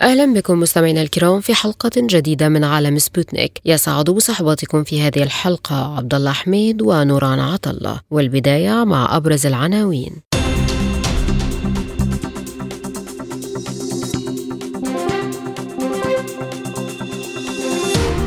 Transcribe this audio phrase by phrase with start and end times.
[0.00, 3.60] أهلا بكم مستمعينا الكرام في حلقة جديدة من عالم سبوتنيك.
[3.64, 10.12] يسعد بصحبتكم في هذه الحلقة عبد الله حميد ونوران عطلة والبداية مع أبرز العناوين.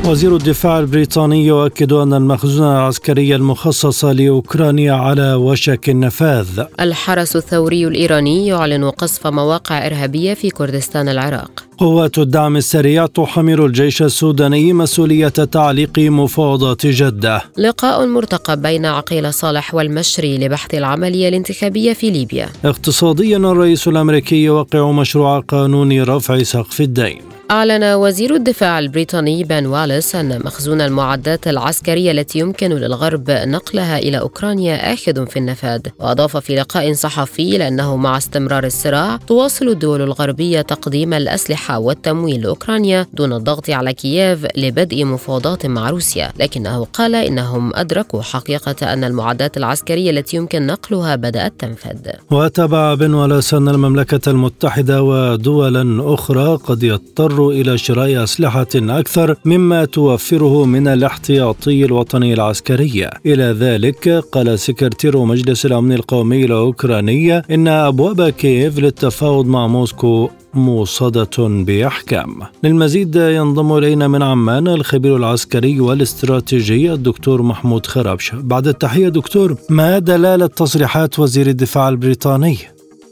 [0.04, 6.64] وزير الدفاع البريطاني يؤكد أن المخزون العسكري المخصص لأوكرانيا على وشك النفاذ.
[6.80, 11.50] الحرس الثوري الإيراني يعلن قصف مواقع إرهابية في كردستان العراق.
[11.78, 17.42] قوات الدعم السريع تحمل الجيش السوداني مسؤولية تعليق مفاوضات جدة.
[17.58, 22.48] لقاء مرتقب بين عقيل صالح والمشري لبحث العملية الانتخابية في ليبيا.
[22.64, 27.29] اقتصاديا الرئيس الأمريكي يوقع مشروع قانون رفع سقف الدين.
[27.50, 34.18] أعلن وزير الدفاع البريطاني بن واليس أن مخزون المعدات العسكرية التي يمكن للغرب نقلها إلى
[34.18, 35.80] أوكرانيا آخذ في النفاذ.
[35.98, 43.06] وأضاف في لقاء صحفي لأنه مع استمرار الصراع تواصل الدول الغربية تقديم الأسلحة والتمويل لأوكرانيا
[43.12, 46.32] دون الضغط على كييف لبدء مفاوضات مع روسيا.
[46.38, 51.98] لكنه قال إنهم أدركوا حقيقة أن المعدات العسكرية التي يمكن نقلها بدأت تنفذ.
[52.30, 59.84] وتابع بن واليس أن المملكة المتحدة ودولا أخرى قد يضطر إلى شراء أسلحة أكثر مما
[59.84, 63.10] توفره من الاحتياطي الوطني العسكري.
[63.26, 71.36] إلى ذلك قال سكرتير مجلس الأمن القومي الأوكراني إن أبواب كييف للتفاوض مع موسكو موصدة
[71.38, 72.40] بأحكام.
[72.64, 79.98] للمزيد ينضم إلينا من عمان الخبير العسكري والاستراتيجي الدكتور محمود خرابش بعد التحية دكتور ما
[79.98, 82.56] دلالة تصريحات وزير الدفاع البريطاني؟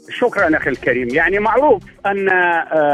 [0.09, 2.29] شكرا أخي الكريم، يعني معروف أن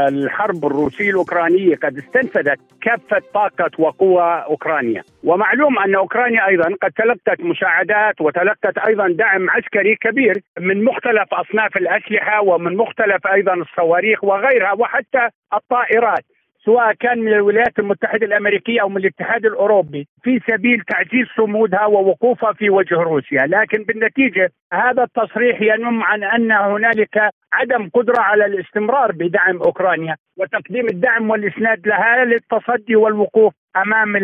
[0.08, 7.40] الحرب الروسية الأوكرانية قد استنفذت كافة طاقة وقوى أوكرانيا، ومعلوم أن أوكرانيا أيضا قد تلقت
[7.40, 14.72] مساعدات وتلقت أيضا دعم عسكري كبير من مختلف أصناف الأسلحة ومن مختلف أيضا الصواريخ وغيرها
[14.72, 16.24] وحتى الطائرات.
[16.66, 22.52] سواء كان من الولايات المتحدة الأمريكية أو من الاتحاد الأوروبي في سبيل تعزيز صمودها ووقوفها
[22.52, 23.46] في وجه روسيا.
[23.46, 30.86] لكن بالنتيجة هذا التصريح ينم عن أن هنالك عدم قدرة على الاستمرار بدعم أوكرانيا وتقديم
[30.86, 34.16] الدعم والإسناد لها للتصدي والوقوف أمام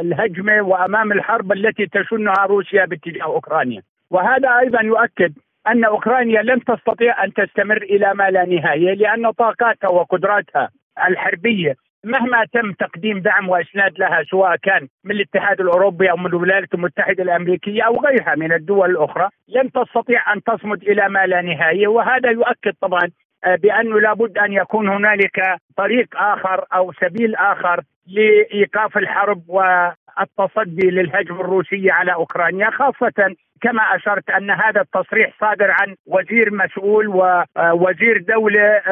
[0.00, 3.82] الهجمة وأمام الحرب التي تشنها روسيا باتجاه أوكرانيا.
[4.10, 5.32] وهذا أيضا يؤكد
[5.66, 10.70] أن أوكرانيا لن تستطيع أن تستمر إلى ما لا نهاية لأن طاقاتها وقدراتها
[11.08, 11.74] الحربية.
[12.04, 17.22] مهما تم تقديم دعم وإسناد لها سواء كان من الاتحاد الأوروبي أو من الولايات المتحدة
[17.22, 21.86] الأمريكية أو غيرها من الدول الأخرى لن تستطيع أن تصمد إلى ما لا نهاية.
[21.86, 23.10] وهذا يؤكد طبعا
[23.46, 31.92] بانه لابد أن يكون هنالك طريق آخر أو سبيل آخر لإيقاف الحرب والتصدي للهجمه الروسيه
[31.92, 38.82] على أوكرانيا خاصة كما أشرت أن هذا التصريح صادر عن وزير مسؤول ووزير دولة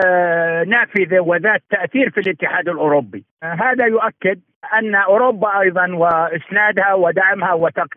[0.66, 3.24] نافذة وذات تأثير في الاتحاد الأوروبي.
[3.42, 4.40] هذا يؤكد
[4.78, 7.52] أن أوروبا أيضا وإسنادها ودعمها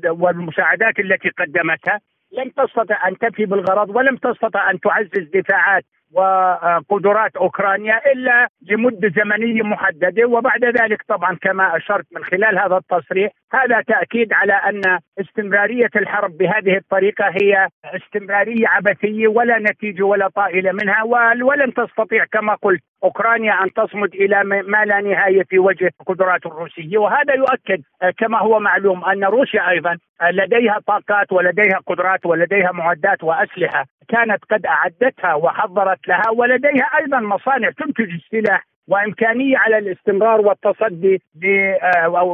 [0.06, 2.00] والمساعدات التي قدمتها
[2.38, 9.64] لم تستطع أن تفي بالغرض ولم تستطع أن تعزز دفاعات وقدرات أوكرانيا إلا لمدة زمنية
[9.64, 10.26] محددة.
[10.26, 16.38] وبعد ذلك طبعا كما أشرت من خلال هذا التصريح هذا تأكيد على أن استمرارية الحرب
[16.38, 21.04] بهذه الطريقة هي استمرارية عبثية ولا نتيجة ولا طائلة منها
[21.44, 26.98] ولن تستطيع كما قلت أوكرانيا أن تصمد إلى ما لا نهاية في وجه القدرات الروسية.
[26.98, 27.82] وهذا يؤكد
[28.18, 29.98] كما هو معلوم أن روسيا أيضا
[30.32, 37.70] لديها طاقات ولديها قدرات ولديها معدات وأسلحة كانت قد أعدتها وحضرت لها ولديها أيضا مصانع
[37.70, 41.22] تنتج السلاح وإمكانية على الاستمرار والتصدي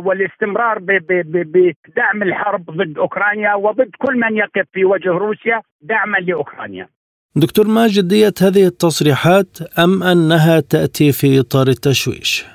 [0.06, 6.88] والاستمرار بدعم الحرب ضد أوكرانيا وضد كل من يقف في وجه روسيا دعما لأوكرانيا.
[7.36, 12.46] دكتور ما جدية هذه التصريحات أم أنها تأتي في إطار التشويش؟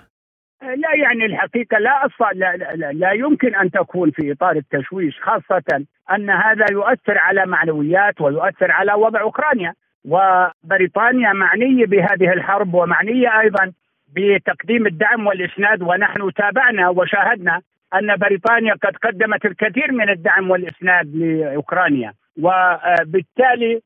[0.63, 5.85] لا يعني الحقيقة لا لا, لا, لا يمكن أن تكون في إطار التشويش خاصة
[6.15, 13.73] أن هذا يؤثر على معنويات ويؤثر على وضع أوكرانيا وبريطانيا معنية بهذه الحرب ومعنية أيضا
[14.17, 17.61] بتقديم الدعم والإسناد ونحن تابعنا وشاهدنا
[17.95, 22.13] أن بريطانيا قد قدمت الكثير من الدعم والإسناد لأوكرانيا.
[22.43, 23.81] وبالتالي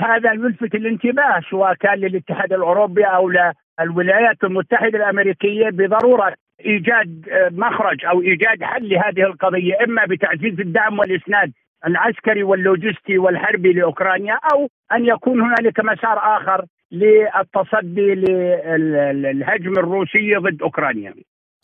[0.00, 3.32] هذا يلفت الانتباه سواء كان للاتحاد الأوروبي أو
[3.80, 11.52] للولايات المتحدة الأمريكية بضرورة إيجاد مخرج أو إيجاد حل لهذه القضية إما بتعزيز الدعم والإسناد
[11.86, 21.14] العسكري واللوجستي والحربي لأوكرانيا أو أن يكون هنالك مسار آخر للتصدي للهجم الروسي ضد أوكرانيا.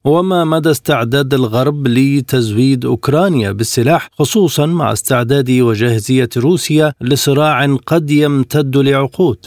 [0.05, 8.77] وما مدى استعداد الغرب لتزويد أوكرانيا بالسلاح خصوصا مع استعداد وجاهزية روسيا لصراع قد يمتد
[8.77, 9.41] لعقود؟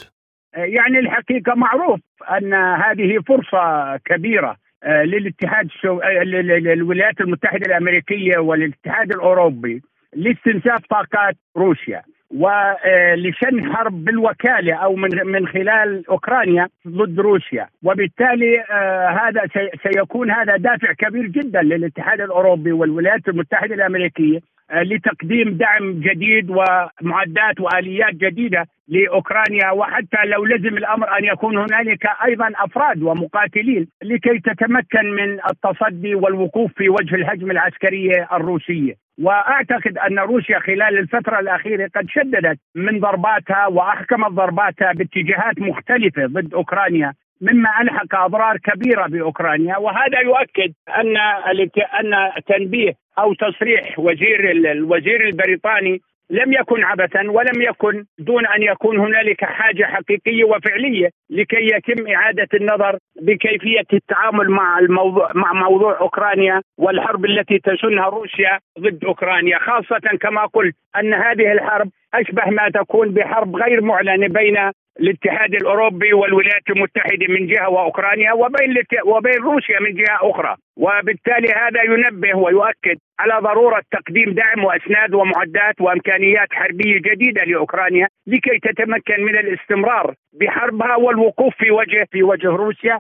[0.56, 2.00] يعني الحقيقة معروف
[2.38, 6.00] أن هذه فرصة كبيرة آه، للاتحاد الشو...
[6.00, 9.82] آه، للولايات المتحدة الأمريكية والاتحاد الأوروبي
[10.16, 12.02] لاستنزاف طاقات روسيا.
[12.32, 17.68] ولشن حرب بالوكالة أو من من خلال أوكرانيا ضد روسيا.
[17.84, 19.42] وبالتالي آه هذا
[19.84, 24.38] سيكون هذا دافع كبير جدا للاتحاد الأوروبي والولايات المتحدة الأمريكية.
[24.38, 29.72] آه لتقديم دعم جديد ومعدات وآليات جديدة لأوكرانيا.
[29.72, 36.72] وحتى لو لزم الأمر أن يكون هنالك أيضا أفراد ومقاتلين لكي تتمكن من التصدي والوقوف
[36.74, 38.94] في وجه الهجمة العسكرية الروسية.
[39.22, 46.54] وأعتقد أن روسيا خلال الفترة الأخيرة قد شددت من ضرباتها وأحكمت ضرباتها باتجاهات مختلفة ضد
[46.54, 49.78] أوكرانيا مما ألحق أضرار كبيرة بأوكرانيا.
[49.78, 58.06] وهذا يؤكد أن أن تنبيه أو تصريح وزير الوزير البريطاني لم يكن عبثا ولم يكن
[58.20, 65.32] دون أن يكون هنالك حاجة حقيقية وفعلية لكي يتم إعادة النظر بكيفية التعامل مع الموضوع
[65.36, 71.90] مع موضوع أوكرانيا والحرب التي تشنها روسيا ضد أوكرانيا خاصة كما قلت أن هذه الحرب
[72.14, 78.70] أشبه ما تكون بحرب غير معلنة بين الاتحاد الأوروبي والولايات المتحدة من جهة وأوكرانيا وبين
[79.06, 85.82] وبين روسيا من جهة أخرى، وبالتالي هذا ينبه ويؤكد على ضرورة تقديم دعم وأسناد ومعدات
[85.82, 93.00] وإمكانيات حربية جديدة لأوكرانيا لكي تتمكن من الاستمرار بحربها والوقوف في وجه في وجه روسيا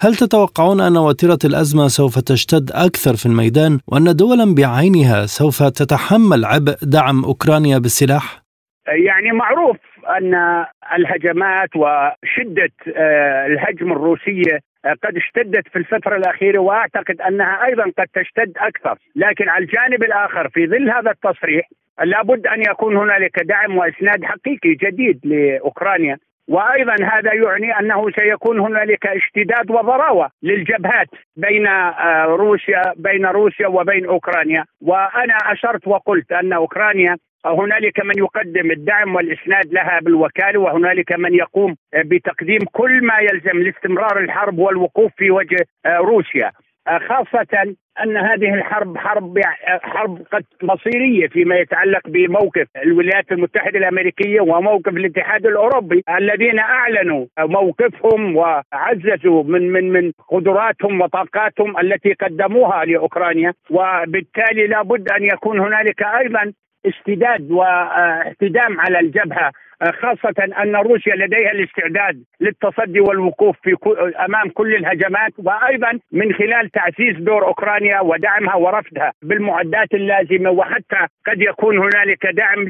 [0.00, 6.44] هل تتوقعون أن وتيرة الأزمة سوف تشتد أكثر في الميدان وأن دولا بعينها سوف تتحمل
[6.44, 8.42] عبء دعم أوكرانيا بالسلاح؟
[8.86, 9.76] يعني معروف
[10.06, 10.64] أن
[10.96, 18.06] الهجمات وشدة آه، الهجم الروسية آه، قد اشتدت في الفترة الأخيرة وأعتقد أنها أيضا قد
[18.14, 18.98] تشتد أكثر.
[19.16, 21.68] لكن على الجانب الآخر في ظل هذا التصريح
[22.04, 26.18] لابد أن يكون هنالك دعم وإسناد حقيقي جديد لأوكرانيا.
[26.48, 34.06] وأيضا هذا يعني أنه سيكون هنالك اشتداد وضراوة للجبهات بين آه، روسيا بين روسيا وبين
[34.06, 34.64] أوكرانيا.
[34.80, 37.16] وأنا أشرت وقلت أن أوكرانيا
[37.46, 44.18] هنالك من يقدم الدعم والإسناد لها بالوكالة وهنالك من يقوم بتقديم كل ما يلزم لاستمرار
[44.18, 45.56] الحرب والوقوف في وجه
[45.86, 46.52] آه، روسيا.
[46.88, 47.74] آه، خاصة
[48.04, 49.38] أن هذه الحرب حرب
[49.82, 56.02] حرب قد مصيرية فيما يتعلق بموقف الولايات المتحدة الأمريكية وموقف الاتحاد الأوروبي.
[56.18, 65.24] الذين أعلنوا موقفهم وعززوا من من من قدراتهم وطاقاتهم التي قدموها لأوكرانيا وبالتالي لابد أن
[65.24, 66.52] يكون هنالك أيضا
[66.86, 69.52] اشتداد واحتدام على الجبهة
[69.90, 73.76] خاصة أن روسيا لديها الاستعداد للتصدي والوقوف في
[74.24, 81.40] أمام كل الهجمات وأيضا من خلال تعزيز دور أوكرانيا ودعمها ورفضها بالمعدات اللازمة وحتى قد
[81.40, 82.68] يكون هنالك دعم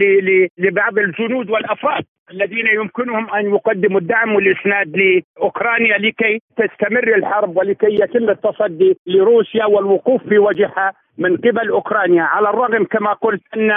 [0.59, 8.31] لبعض الجنود والأفراد الذين يمكنهم أن يقدموا الدعم والإسناد لأوكرانيا لكي تستمر الحرب ولكي يتم
[8.31, 10.93] التصدي لروسيا والوقوف في وجهها.
[11.19, 13.71] من قبل أوكرانيا على الرغم كما قلت أن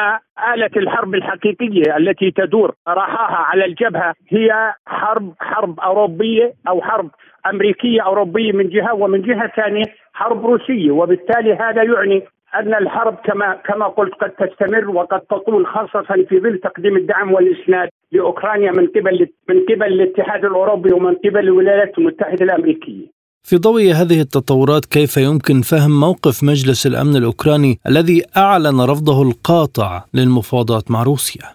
[0.53, 7.09] آلة الحرب الحقيقية التي تدور راحاها على الجبهة هي حرب حرب أوروبية أو حرب
[7.49, 12.23] أمريكية أوروبية من جهة ومن جهة ثانية حرب روسية وبالتالي هذا يعني
[12.55, 17.89] أن الحرب كما كما قلت قد تستمر وقد تطول خاصة في ظل تقديم الدعم والإسناد
[18.11, 23.14] لأوكرانيا من قبل من قبل الاتحاد الأوروبي ومن قبل الولايات المتحدة الأمريكية.
[23.49, 29.91] في ضوء هذه التطورات كيف يمكن فهم موقف مجلس الأمن الأوكراني الذي أعلن رفضه القاطع
[30.13, 31.45] للمفاوضات مع روسيا؟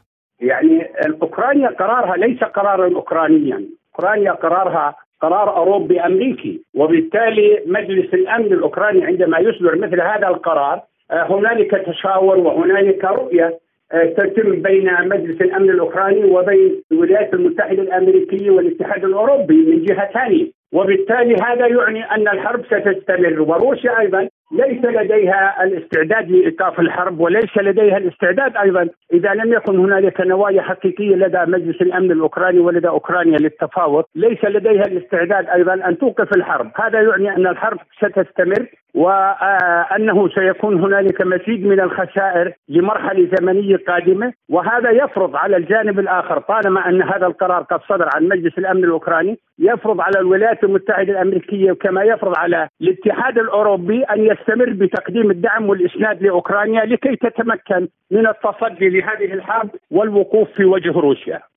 [0.41, 0.79] يعني
[1.23, 9.39] أوكرانيا قرارها ليس قرارا أوكرانيا، أوكرانيا قرارها قرار أوروبي أمريكي، وبالتالي مجلس الأمن الأوكراني عندما
[9.39, 13.59] يصدر مثل هذا القرار آه، هنالك تشاور وهنالك رؤية
[13.93, 20.60] آه، تتم بين مجلس الأمن الأوكراني وبين الولايات المتحدة الأمريكية والاتحاد الأوروبي من جهة ثانية.
[20.73, 23.41] وبالتالي هذا يعني أن الحرب ستستمر.
[23.43, 30.21] وروسيا أيضا ليس لديها الاستعداد لإيقاف الحرب وليس لديها الاستعداد أيضا إذا لم يكن هنالك
[30.21, 36.37] نوايا حقيقية لدى مجلس الأمن الأوكراني ولدى أوكرانيا للتفاوض، ليس لديها الاستعداد أيضا أن توقف
[36.37, 44.33] الحرب، هذا يعني أن الحرب ستستمر وأنه سيكون هنالك مزيد من الخسائر لمرحلة زمنية قادمة.
[44.49, 49.39] وهذا يفرض على الجانب الآخر طالما أن هذا القرار قد صدر عن مجلس الأمن الأوكراني
[49.61, 56.23] يفرض على الولايات المتحدة الأمريكية وكما يفرض على الاتحاد الأوروبي أن يستمر بتقديم الدعم والإسناد
[56.23, 61.50] لأوكرانيا لكي تتمكن من التصدي لهذه الحرب والوقوف في وجه روسيا.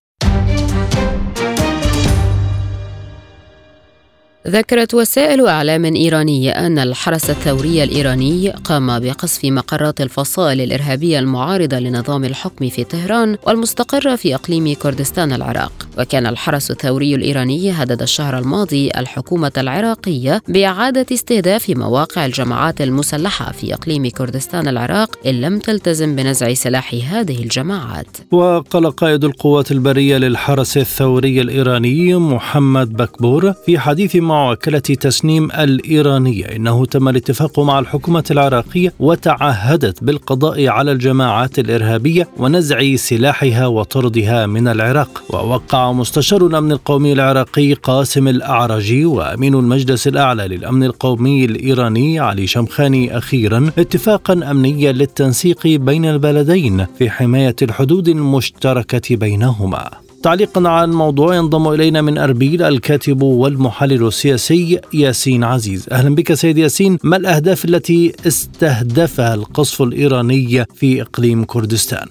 [4.48, 12.24] ذكرت وسائل إعلام إيرانية أن الحرس الثوري الإيراني قام بقصف مقرات الفصائل الإرهابية المعارضة لنظام
[12.26, 15.72] الحكم في طهران والمستقرة في إقليم كردستان العراق.
[16.00, 23.74] وكان الحرس الثوري الإيراني هدد الشهر الماضي الحكومة العراقية بإعادة استهداف مواقع الجماعات المسلحة في
[23.74, 28.08] إقليم كردستان العراق إن لم تلتزم بنزع سلاح هذه الجماعات.
[28.32, 36.46] وقال قائد القوات البرية للحرس الثوري الإيراني محمد بكبور في حديث مع وكالة تسنيم الإيرانية.
[36.46, 44.68] إنه تم الاتفاق مع الحكومة العراقية وتعهدت بالقضاء على الجماعات الإرهابية ونزع سلاحها وطردها من
[44.68, 45.24] العراق.
[45.30, 53.18] ووقع مستشار الأمن القومي العراقي قاسم الأعرجي وأمين المجلس الأعلى للأمن القومي الإيراني علي شمخاني
[53.18, 60.03] أخيرا اتفاقا أمنيا للتنسيق بين البلدين في حماية الحدود المشتركة بينهما.
[60.24, 65.90] تعليقا على الموضوع ينضم إلينا من أربيل الكاتب والمحلل السياسي ياسين عزيز.
[65.92, 66.98] أهلا بك سيد ياسين.
[67.04, 72.08] ما الأهداف التي استهدفها القصف الإيراني في إقليم كردستان؟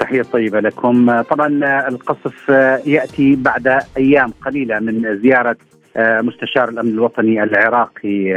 [0.00, 1.20] تحية طيبة لكم.
[1.20, 1.48] طبعا
[1.88, 2.48] القصف
[2.86, 5.56] يأتي بعد أيام قليلة من زيارة
[5.98, 8.34] مستشار الأمن الوطني العراقي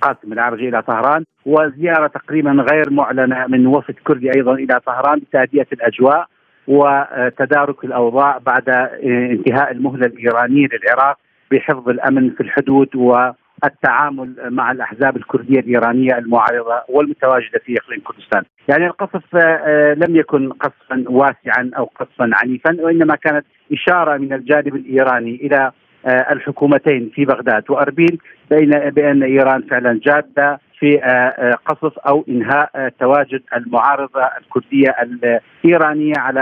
[0.00, 5.66] قاسم العرجي إلى طهران وزيارة تقريبا غير معلنة من وفد كردي أيضا إلى طهران لتهدئة
[5.72, 6.26] الأجواء.
[6.68, 8.68] وتدارك الأوضاع بعد
[9.04, 11.18] انتهاء المهلة الإيرانية للعراق
[11.50, 18.42] بحفظ الأمن في الحدود والتعامل مع الأحزاب الكردية الإيرانية المعارضة والمتواجدة في إقليم كردستان.
[18.68, 24.76] يعني القصف آه، لم يكن قصفا واسعا أو قصفا عنيفا وإنما كانت إشارة من الجانب
[24.76, 25.72] الإيراني إلى
[26.06, 28.18] آه، الحكومتين في بغداد وأربيل
[28.50, 34.96] بين بأن إيران فعلا جادة في آه، آه، قصف أو إنهاء آه، تواجد المعارضة الكردية
[35.02, 36.40] الإيرانية على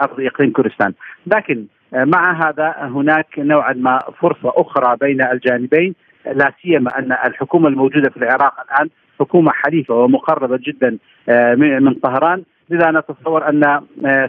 [0.00, 0.92] أرض اقليم كردستان،
[1.26, 5.94] لكن مع هذا هناك نوعا ما فرصة أخرى بين الجانبين
[6.26, 8.88] لا سيما أن الحكومة الموجودة في العراق الآن
[9.20, 10.98] حكومة حليفة ومقربة جدا
[11.56, 13.80] من طهران لذا نتصور أن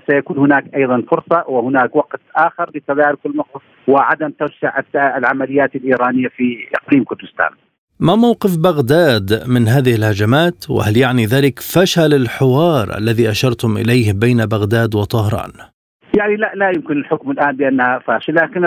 [0.09, 7.03] سيكون هناك أيضا فرصة وهناك وقت آخر لتدارك الموقف وعدم توسع العمليات الإيرانية في إقليم
[7.03, 7.49] كردستان.
[7.99, 14.45] ما موقف بغداد من هذه الهجمات وهل يعني ذلك فشل الحوار الذي أشرتم إليه بين
[14.45, 15.51] بغداد وطهران؟
[16.17, 18.65] يعني لا لا يمكن الحكم الآن بأنها فاشل لكن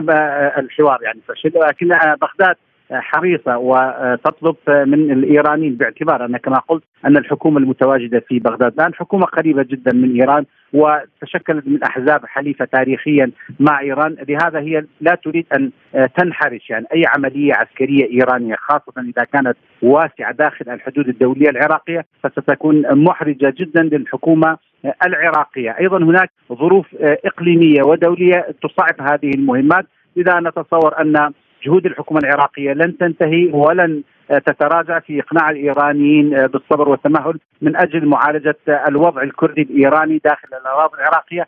[0.58, 1.88] الحوار يعني فشل لكن
[2.22, 2.56] بغداد
[2.92, 9.26] حريصة وتطلب من الإيرانيين باعتبار أن كما قلت أن الحكومة المتواجدة في بغداد الآن حكومة
[9.26, 13.30] قريبة جدا من إيران وتشكلت من أحزاب حليفة تاريخيا
[13.60, 15.70] مع إيران، لهذا هي لا تريد أن
[16.16, 22.82] تنحرش يعني أي عملية عسكرية إيرانية خاصة إذا كانت واسعة داخل الحدود الدولية العراقية فستكون
[23.04, 24.58] محرجة جدا للحكومة
[25.06, 31.32] العراقية، أيضا هناك ظروف إقليمية ودولية تصعب هذه المهمات، لذا نتصور أن
[31.66, 34.02] جهود الحكومة العراقية لن تنتهي ولن
[34.46, 38.56] تتراجع في إقناع الإيرانيين بالصبر والتمهل من أجل معالجة
[38.88, 41.46] الوضع الكردي الإيراني داخل الأراضي العراقية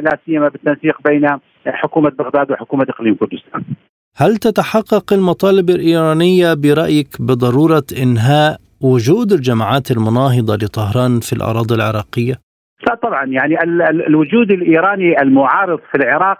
[0.00, 1.28] لا سيما بالتنسيق بين
[1.66, 3.62] حكومة بغداد وحكومة إقليم كردستان.
[4.16, 12.34] هل تتحقق المطالب الإيرانية برأيك بضرورة إنهاء وجود الجماعات المناهضة لطهران في الأراضي العراقية؟
[12.88, 16.38] لا طبعا يعني الوجود الإيراني المعارض في العراق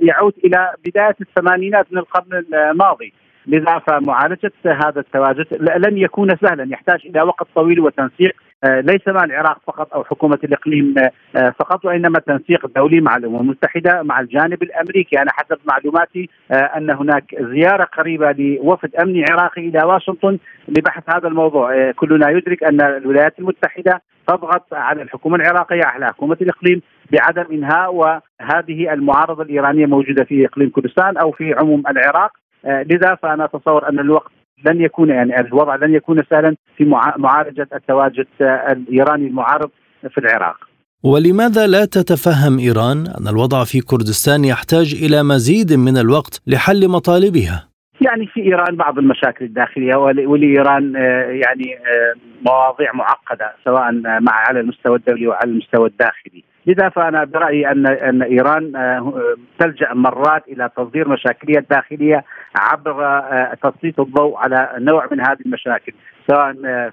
[0.00, 3.12] يعود إلى بداية الثمانينات من القرن الماضي.
[3.46, 5.46] لذا فمعالجة هذا التواجد
[5.86, 8.30] لن يكون سهلا يحتاج إلى وقت طويل وتنسيق.
[8.30, 10.94] آه، ليس مع العراق فقط أو حكومة الإقليم
[11.36, 15.18] آه، فقط وإنما تنسيق دولي مع الأمم المتحدة مع الجانب الأمريكي.
[15.18, 20.38] أنا حسب معلوماتي آه، أن هناك زيارة قريبة لوفد امني عراقي إلى واشنطن
[20.68, 21.90] لبحث هذا الموضوع.
[21.90, 28.92] كلنا يدرك أن الولايات المتحدة تضغط على الحكومة العراقية على حكومة الإقليم بعدم إنهاء وهذه
[28.92, 32.32] المعارضة الإيرانية موجودة في إقليم كردستان أو في عموم العراق.
[32.64, 34.32] لذا فأنا أتصور أن الوقت
[34.66, 36.84] لن يكون يعني الوضع لن يكون سهلا في
[37.18, 39.70] معالجة التواجد الإيراني المعارض
[40.08, 40.56] في العراق.
[41.04, 47.68] ولماذا لا تتفهم إيران أن الوضع في كردستان يحتاج إلى مزيد من الوقت لحل مطالبها؟
[48.00, 52.14] يعني في إيران بعض المشاكل الداخلية ولإيران آه، يعني آه،
[52.46, 56.44] مواضيع معقدة سواء مع على المستوى الدولي وعلى المستوى الداخلي.
[56.66, 62.24] لذا فأنا برأيي ان أن إيران آه، تلجأ مرات إلى تصدير مشاكلها الداخليه
[62.56, 65.92] عبر آه، تسليط الضوء على نوع من هذه المشاكل
[66.30, 66.92] سواء آه،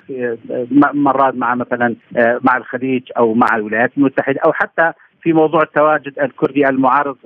[0.93, 6.69] مرات مع مثلا مع الخليج أو مع الولايات المتحدة أو حتى في موضوع التواجد الكردي
[6.69, 7.17] المعارض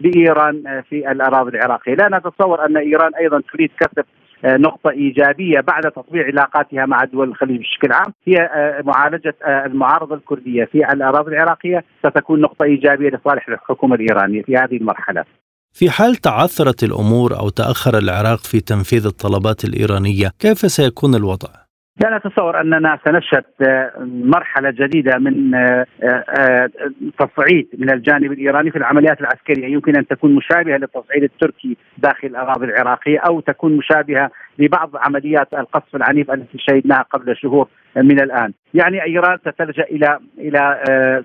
[0.00, 4.04] بايران في الأراضي العراقية، لا نتصور أن إيران أيضا تريد كسب
[4.44, 8.50] نقطة إيجابية بعد تطبيع علاقاتها مع دول الخليج بشكل عام هي
[8.84, 15.24] معالجة المعارضة الكردية في الأراضي العراقية ستكون نقطة إيجابية لصالح الحكومة الإيرانية في هذه المرحلة
[15.72, 21.65] في حال تعثرت الأمور أو تأخر العراق في تنفيذ الطلبات الإيرانية، كيف سيكون الوضع؟
[22.00, 26.70] لا نتصور أننا سنشهد آه، مرحلة جديدة من آه، آه،
[27.18, 32.64] تصعيد من الجانب الإيراني في العمليات العسكرية، يمكن أن تكون مشابهة للتصعيد التركي داخل الأراضي
[32.66, 39.02] العراقية أو تكون مشابهة لبعض عمليات القصف العنيف التي شهدناها قبل شهور من الآن، يعني
[39.02, 40.82] إيران ستلجأ إلى إلى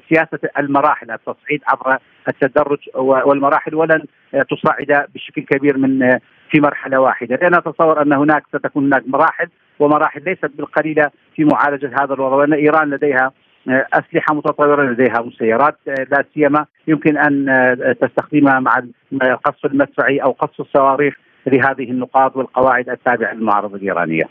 [0.09, 1.97] سياسة المراحل التصعيد عبر
[2.27, 4.03] التدرج والمراحل ولن
[4.49, 6.19] تصعد بشكل كبير من
[6.51, 9.47] في مرحلة واحدة، لأن أتصور أن هناك ستكون هناك مراحل
[9.81, 13.31] ومراحل ليست بالقليلة في معالجة هذا الوضع وأن إيران لديها
[13.69, 18.83] آه، أسلحة متطورة لديها مسيرات آه، لا سيما يمكن أن آه، تستخدمها مع
[19.13, 21.13] القصف المدفعي أو قصف الصواريخ
[21.47, 24.23] لهذه النقاط والقواعد التابعة للمعارضة الإيرانية.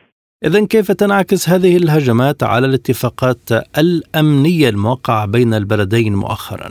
[0.45, 3.38] إذا كيف تنعكس هذه الهجمات على الاتفاقات
[3.78, 6.71] الأمنية الموقعة بين البلدين مؤخرا؟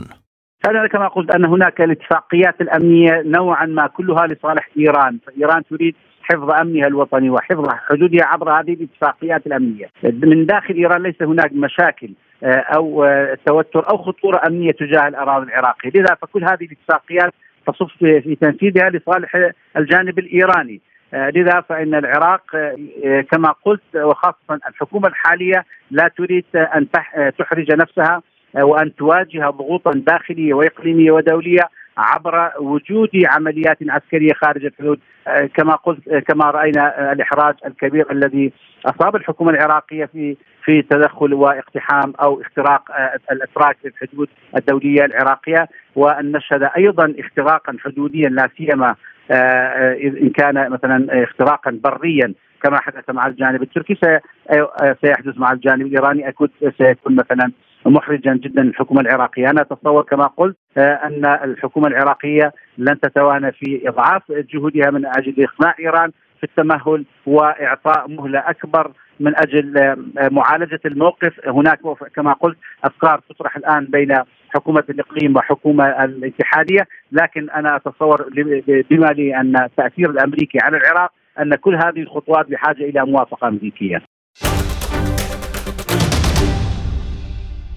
[0.66, 5.94] هذا كما قلت أن هناك الاتفاقيات الأمنية نوعا ما كلها لصالح إيران فإيران تريد
[6.32, 9.86] حفظ أمنها الوطني وحفظ حدودها عبر هذه الاتفاقيات الأمنية.
[10.02, 12.10] من داخل إيران ليس هناك مشاكل
[12.42, 17.32] آه، أو آه، توتر أو خطورة أمنية تجاه الأراضي العراقية، لذا فكل هذه الاتفاقيات
[17.66, 20.80] تصف في تنفيذها لصالح الجانب الإيراني.
[21.14, 22.42] آه، لذا فإن العراق
[23.32, 26.86] كما قلت وخاصة الحكومة الحالية لا تريد أن
[27.38, 28.22] تحرج نفسها
[28.54, 31.68] وأن تواجه ضغوطا داخلية وإقليمية ودولية
[32.00, 38.12] عبر وجود عمليات عسكرية خارج الحدود آه، كما قلت آه، كما رأينا آه، الإحراج الكبير
[38.12, 38.52] الذي
[38.86, 42.82] أصاب الحكومة العراقية في في تدخل واقتحام أو اختراق
[43.32, 48.94] الأتراك في الحدود الدولية العراقية وأن نشهد أيضا اختراقا حدوديا لا سيما
[50.02, 53.98] إن كان مثلا اختراقا بريا كما حدث مع الجانب التركي
[55.02, 57.52] سيحدث مع الجانب الإيراني أكيد سيكون مثلا
[57.86, 63.88] محرجا جدا للحكومة العراقية، أنا أتصور كما قلت آه، أن الحكومة العراقية لن تتوانى في
[63.88, 69.96] إضعاف جهودها من أجل إقناع إيران في التمهل وإعطاء مهلة أكبر من أجل آه،
[70.30, 71.78] معالجة الموقف، هناك
[72.16, 74.14] كما قلت أفكار تطرح الآن بين
[74.54, 78.28] حكومة الإقليم وحكومة الاتحادية، لكن أنا أتصور
[78.90, 84.02] بما لي أن التاثير الأمريكي على العراق أن كل هذه الخطوات بحاجة إلى موافقة أمريكية.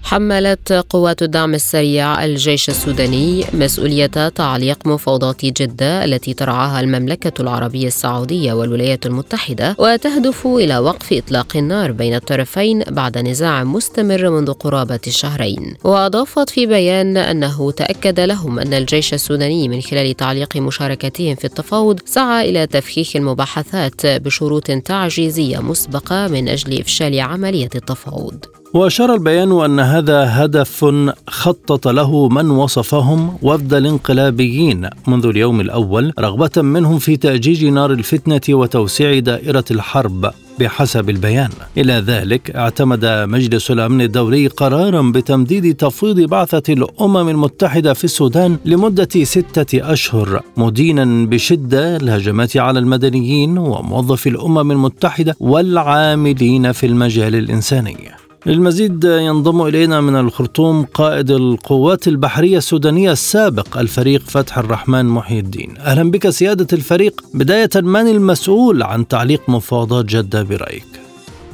[0.04, 8.52] حملت قوات الدعم السريع الجيش السوداني مسؤولية تعليق مفاوضات جدة التي ترعاها المملكة العربية السعودية
[8.52, 15.74] والولايات المتحدة وتهدف إلى وقف إطلاق النار بين الطرفين بعد نزاع مستمر منذ قرابة شهرين.
[15.84, 22.00] وأضافت في بيان أنه تأكد لهم أن الجيش السوداني من خلال تعليق مشاركتهم في التفاوض
[22.04, 28.63] سعى إلى تفكيك المباحثات بشروط تعجيزية مسبقة من أجل إفشال عملية التفاوض.
[28.74, 30.84] وأشار البيان أن هذا هدف
[31.28, 38.40] خطط له من وصفهم وفد الانقلابيين منذ اليوم الأول رغبة منهم في تأجيج نار الفتنة
[38.50, 41.50] وتوسيع دائرة الحرب بحسب البيان.
[41.78, 49.24] إلى ذلك اعتمد مجلس الأمن الدولي قرارا بتمديد تفويض بعثة الأمم المتحدة في السودان لمدة
[49.24, 58.23] ستة أشهر مدينا بشدة الهجمات على المدنيين وموظفي الأمم المتحدة والعاملين في المجال الإنساني.
[58.46, 65.74] للمزيد ينضم إلينا من الخرطوم قائد القوات البحرية السودانية السابق الفريق فتح الرحمن محي الدين.
[65.78, 67.24] أهلا بك سيادة الفريق.
[67.34, 70.84] بداية من المسؤول عن تعليق مفاوضات جدة برأيك؟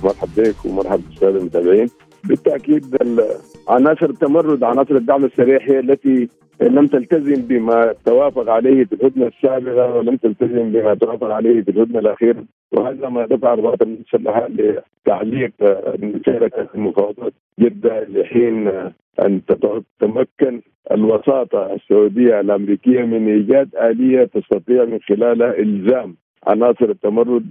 [0.05, 1.91] مرحبا بك ومرحبا بالسادة المتابعين.
[2.25, 2.91] بالتأكيد
[3.71, 6.29] عناصر التمرد عناصر الدعم السريع هي التي
[6.61, 11.99] لم تلتزم بما توافق عليه في الهدنة السابقة ولم تلتزم بما توافق عليه في الهدنة
[11.99, 12.45] الأخيرة.
[12.73, 15.53] وهذا ما دفع القوات المسلحه لتعليق
[16.03, 18.69] مشاركه المفاوضات جدة لحين
[19.25, 20.61] أن تتمكن
[20.93, 27.47] الوساطة السعودية الأمريكية من إيجاد آلية تستطيع من خلالها إلزام عناصر التمرد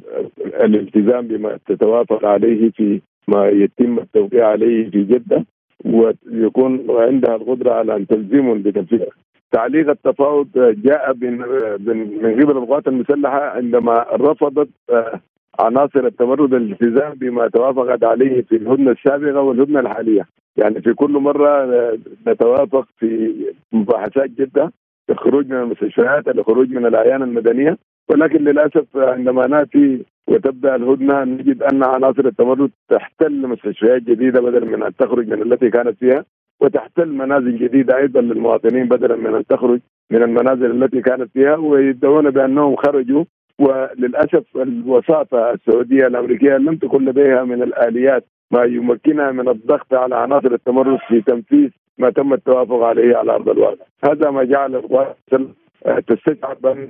[0.45, 5.45] الالتزام بما تتوافق عليه في ما يتم التوقيع عليه في جدة.
[5.85, 9.07] ويكون عندها القدرة على أن تلزمهم بتنفيذه.
[9.51, 11.43] تعليق التفاوض جاء من
[12.41, 15.19] قبل القوات المسلحة عندما رفضت آه،
[15.59, 20.25] عناصر التمرد الالتزام بما توافقت عليه في الهدنة السابقة والهدنة الحالية،
[20.57, 23.33] يعني في كل مرة آه، نتوافق في
[23.73, 24.71] مباحثات جدة
[25.09, 27.77] الخروج من المستشفيات الخروج من الأعيان المدنية
[28.09, 34.83] ولكن للأسف عندما نأتي وتبدأ الهدنة نجد أن عناصر التمرد تحتل مستشفيات جديدة بدل من
[34.83, 36.25] أن تخرج من التي كانت فيها
[36.61, 39.79] وتحتل منازل جديدة أيضا للمواطنين بدلا من أن تخرج
[40.11, 43.23] من المنازل التي كانت فيها ويدعون بأنهم خرجوا.
[43.59, 50.53] وللأسف الوساطة السعودية الأمريكية لم تكن لديها من الآليات ما يمكنها من الضغط على عناصر
[50.53, 54.75] التمرد في تنفيذ ما تم التوافق عليه على أرض الواقع، هذا ما جعل
[56.07, 56.89] تستشعر بأن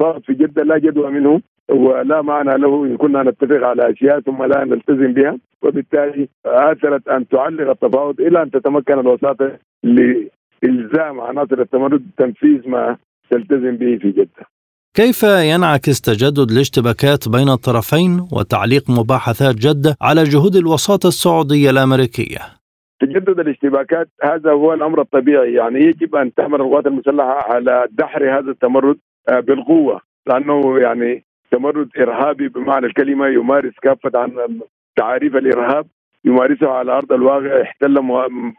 [0.00, 4.44] صارت في جدة لا جدوى منه ولا معنى له إن كنا نتفق على أشياء ثم
[4.44, 12.06] لا نلتزم بها وبالتالي آثرت أن تعلق التفاوض إلى أن تتمكن الوساطة لإلزام عناصر التمرد
[12.18, 12.96] تنفيذ ما
[13.30, 14.46] تلتزم به في جدة.
[14.94, 22.57] كيف ينعكس تجدد الاشتباكات بين الطرفين وتعليق مباحثات جدة على جهود الوساطة السعودية الأمريكية؟
[23.00, 25.54] تجدد الاشتباكات هذا هو الأمر الطبيعي.
[25.54, 31.88] يعني يجب أن تعمل القوات المسلحة على دحر هذا التمرد آه، بالقوة لأنه يعني تمرد
[31.98, 34.60] إرهابي بمعنى الكلمة يمارس كافة عن
[34.96, 35.86] تعاريف الإرهاب
[36.24, 38.02] يمارسها على أرض الواقع يحتل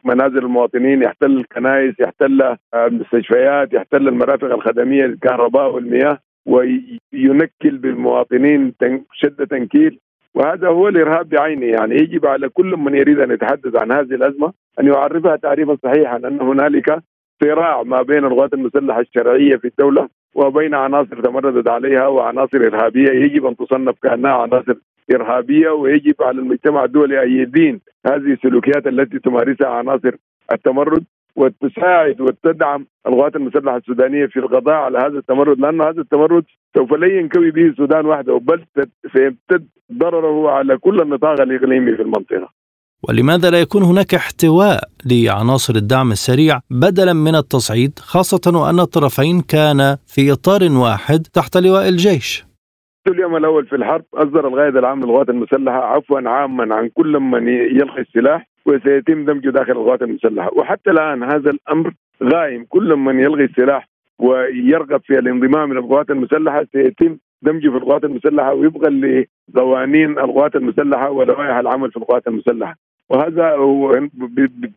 [0.06, 8.74] منازل المواطنين يحتل الكنائس يحتل آه، المستشفيات يحتل المرافق الخدمية الكهرباء والمياه وينكل بالمواطنين
[9.14, 10.00] شد تنكيل.
[10.36, 11.96] وهذا هو الارهاب بعينه يعني.
[11.96, 16.42] يجب على كل من يريد أن يتحدث عن هذه الأزمة أن يعرفها تعريفا صحيحا أن
[16.42, 17.00] هنالك
[17.44, 23.12] صراع ما بين القوات المسلحة الشرعية في الدولة وبين عناصر تمردت عليها وعناصر إرهابية.
[23.12, 24.74] يجب أن تصنف كأنها عناصر
[25.12, 30.12] إرهابية ويجب على المجتمع الدولي أن يدين هذه السلوكيات التي تمارسها عناصر
[30.54, 31.06] التمرد.
[31.36, 36.44] وتساعد وتدعم القوات المسلحة السودانية في القضاء على هذا التمرد لأن هذا التمرد
[36.78, 38.66] سوف لا ينكوي به السودان وحده بل
[39.16, 42.50] سيمتد ضرره على كل النطاق الإقليمي في المنطقة.
[43.10, 49.98] ولماذا لا يكون هناك احتواء لعناصر الدعم السريع بدلا من التصعيد خاصة وأن الطرفين كان
[50.08, 52.49] في إطار واحد تحت لواء الجيش؟
[53.08, 58.02] اليوم الأول في الحرب أصدر القائد العام للقوات المسلحة عفوا عاما عن كل من يلقي
[58.02, 60.50] السلاح وسيتم دمجه داخل القوات المسلحة.
[60.54, 63.88] وحتى الآن هذا الأمر غايم كل من يلغي السلاح
[64.20, 68.90] ويرغب في الانضمام إلى القوات المسلحة سيتم دمجه في القوات المسلحة ويبقى
[69.54, 72.76] لقوانين القوات المسلحة ولوائح العمل في القوات المسلحة.
[73.10, 73.56] وهذا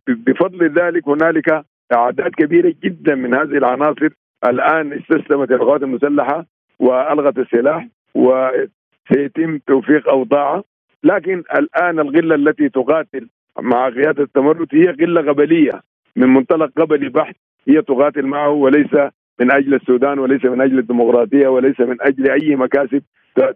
[0.09, 4.09] بفضل ذلك هنالك أعداد كبيرة جدا من هذه العناصر
[4.45, 6.47] الآن استسلمت القوات المسلحة
[6.79, 7.89] وألغت السلاح.
[8.14, 10.64] وسيتم توفيق اوضاعها
[11.05, 13.29] لكن الآن الغلة التي تقاتل
[13.61, 15.83] مع قيادة التمرد هي غلة قبلية
[16.16, 17.37] من منطلق قبلي بحت
[17.68, 18.94] هي تقاتل معه وليس
[19.40, 23.03] من أجل السودان وليس من أجل الديمقراطية وليس من أجل أي مكاسب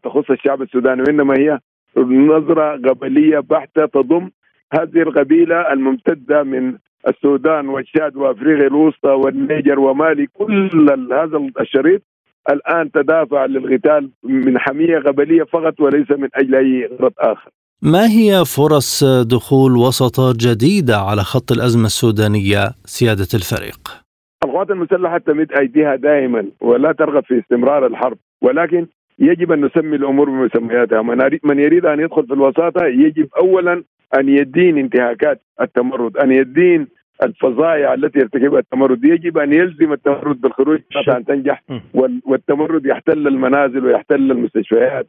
[0.02, 1.58] تخص الشعب السوداني وإنما هي
[1.96, 4.30] نظرة قبلية بحتة تضم
[4.72, 10.70] هذه القبيلة الممتدة من السودان والشاد وأفريقيا الوسطى والنيجر ومالي كل
[11.12, 12.02] هذا الشريط
[12.50, 17.50] الآن تدافع للقتال من حمية قبليه فقط وليس من أجل أي غرض آخر.
[17.82, 24.06] ما هي فرص دخول وسطات جديدة على خط الأزمة السودانية سيادة الفريق؟
[24.44, 28.86] القوات المسلحة تمد أيديها دائما ولا ترغب في استمرار الحرب ولكن
[29.18, 31.02] يجب أن نسمي الأمور بمسمياتها
[31.44, 33.82] من يريد أن يدخل في الوساطة يجب اولا
[34.18, 36.86] أن يدين انتهاكات التمرد أن يدين
[37.22, 39.04] الفظائع التي يرتكبها التمرد.
[39.04, 41.62] يجب أن يلزم التمرد بالخروج حتى ان تنجح
[42.24, 45.06] والتمرد يحتل المنازل ويحتل المستشفيات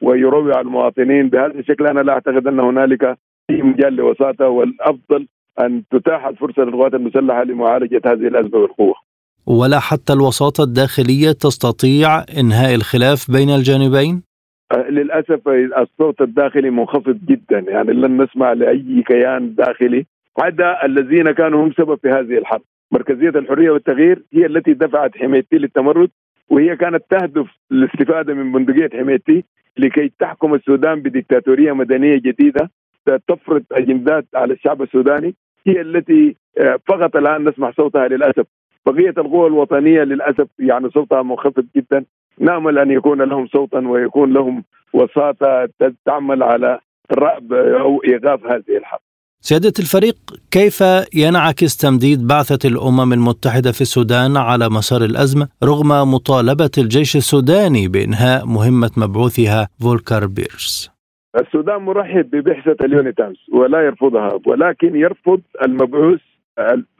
[0.00, 1.28] ويروع المواطنين.
[1.28, 3.18] بهذا الشكل أنا لا أعتقد أن هنالك
[3.50, 4.48] أي مجال لوساطة.
[4.48, 5.26] والأفضل
[5.60, 8.94] أن تتاح الفرصه للقوات المسلحة لمعالجة هذه الازمه بالقوه.
[9.46, 14.22] ولا حتى الوساطة الداخلية تستطيع إنهاء الخلاف بين الجانبين؟
[14.72, 17.58] أه، للأسف الصوت الداخلي منخفض جدا.
[17.68, 20.06] يعني لن نسمع لأي كيان داخلي
[20.38, 22.62] عدا الذين كانوا هم سبب في هذه الحرب.
[22.92, 26.10] مركزية الحرية والتغيير هي التي دفعت حميتي للتمرد
[26.50, 29.44] وهي كانت تهدف للاستفادة من بندقية حميتي
[29.78, 32.70] لكي تحكم السودان بديكتاتورية مدنية جديدة
[33.28, 35.34] تفرض أجندات على الشعب السوداني
[35.66, 38.46] هي التي آه، فقط الآن نسمع صوتها للأسف.
[38.86, 42.04] بقية القوى الوطنية للأسف يعني صوتها منخفض جدا.
[42.38, 45.68] نامل أن يكون لهم صوتا ويكون لهم وساطة
[46.06, 46.78] تعمل على
[47.12, 49.00] رأب أو إيقاف هذه الحرب.
[49.42, 50.16] سيادة الفريق
[50.50, 50.80] كيف
[51.14, 58.46] ينعكس تمديد بعثة الأمم المتحدة في السودان على مسار الأزمة رغم مطالبة الجيش السوداني بإنهاء
[58.46, 60.90] مهمة مبعوثها فولكر بيرس؟
[61.40, 66.20] السودان مرحب ببعثة اليونيتامس ولا يرفضها ولكن يرفض المبعوث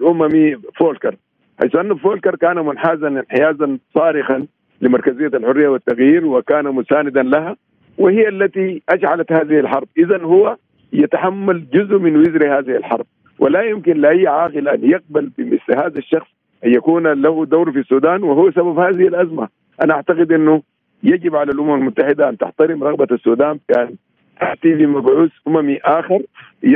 [0.01, 1.17] الأممي فولكر
[1.63, 4.47] حيث أن فولكر كان منحازا انحيازا صارخا
[4.81, 7.57] لمركزية الحرية والتغيير وكان مساندا لها
[7.99, 9.89] وهي التي أجعلت هذه الحرب.
[9.99, 10.57] إذا هو
[10.93, 13.07] يتحمل جزء من وزر هذه الحرب.
[13.39, 16.29] ولا يمكن لأي عاقل أن يقبل بمثل هذا الشخص
[16.65, 19.49] أن يكون له دور في السودان وهو سبب هذه الأزمة.
[19.85, 20.63] أنا أعتقد إنه
[21.03, 23.95] يجب على الأمم المتحدة أن تحترم رغبة السودان بان
[24.41, 26.23] اتي بمبعوث اممي آخر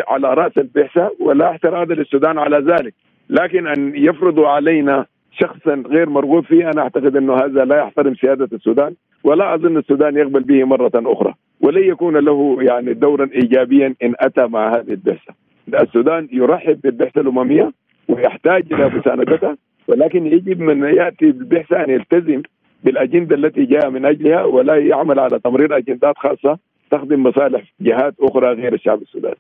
[0.09, 2.95] على رأس البعثة ولا اعتراض للسودان على ذلك.
[3.31, 8.49] لكن أن يفرضوا علينا شخصا غير مرغوب فيه أنا أعتقد إنه هذا لا يحترم سيادة
[8.53, 8.95] السودان.
[9.25, 14.47] ولا أظن السودان يقبل به مرة أخرى ولن يكون له يعني دورا إيجابيا إن أتى
[14.47, 15.35] مع هذه البعثه
[15.69, 17.73] السودان يرحب بالبعثه الأممية
[18.09, 19.57] ويحتاج إلى مساندتها
[19.89, 22.43] ولكن يجب من يأتي بالبعثه أن يلتزم
[22.85, 26.59] بالأجندة التي جاء من أجلها ولا يعمل على تمرير أجندات خاصة
[26.91, 29.37] تخدم مصالح جهات أخرى غير الشعب السوداني.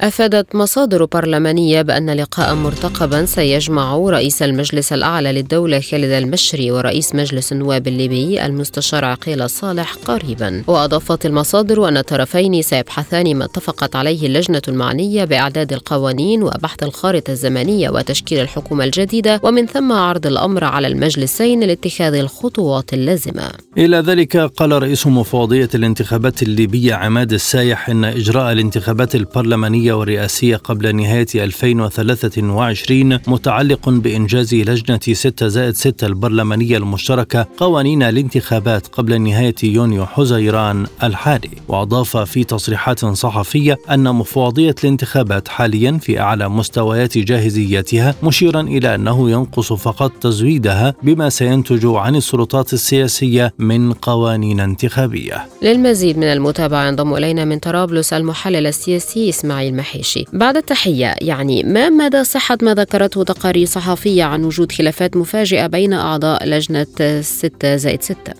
[0.00, 7.52] أفادت مصادر برلمانية بأن لقاء مرتقبا سيجمع رئيس المجلس الأعلى للدولة خالد المشري ورئيس مجلس
[7.52, 10.62] النواب الليبي المستشار عقيل صالح قريبا.
[10.66, 17.90] وأضافت المصادر أن الطرفين سيبحثان ما اتفقت عليه اللجنة المعنية بإعداد القوانين وبحث الخارطة الزمنية
[17.90, 23.50] وتشكيل الحكومة الجديدة ومن ثم عرض الأمر على المجلسين لاتخاذ الخطوات اللازمة.
[23.78, 30.96] إلى ذلك قال رئيس مفوضية الانتخابات الليبية عماد السايح إن إجراء الانتخابات البرلمانية والرئاسية قبل
[30.96, 40.06] نهاية 2023 متعلق بإنجاز لجنة 6 زائد 6 البرلمانية المشتركة قوانين الانتخابات قبل نهاية يونيو
[40.06, 48.60] حزيران الحالي وأضاف في تصريحات صحفية أن مفوضية الانتخابات حاليا في أعلى مستويات جاهزيتها مشيرا
[48.60, 55.46] إلى أنه ينقص فقط تزويدها بما سينتج عن السلطات السياسية من قوانين انتخابية.
[55.62, 60.24] للمزيد من المتابعة ينضم إلينا من طرابلس المحلل السياسي إسماعيل المحيشي.
[60.32, 65.92] بعد التحية يعني ما مدى صحة ما ذكرته تقارير صحفية عن وجود خلافات مفاجئة بين
[65.92, 68.32] أعضاء لجنة 6 زائد 6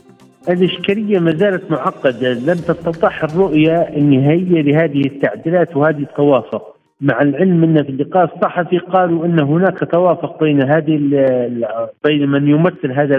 [0.48, 2.32] الإشكالية ما زالت معقدة.
[2.32, 6.62] لم تتضح الرؤية النهائية لهذه التعديلات وهذه التوافق.
[7.00, 10.96] مع العلم أن في اللقاء الصحفي قالوا أن هناك توافق بين هذه
[12.04, 13.16] بين من يمثل هذا